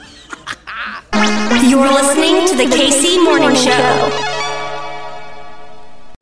You're 1.63 1.87
listening 1.93 2.49
to 2.49 2.57
the 2.57 2.65
KC 2.75 3.23
Morning 3.23 3.55
Show. 3.57 4.44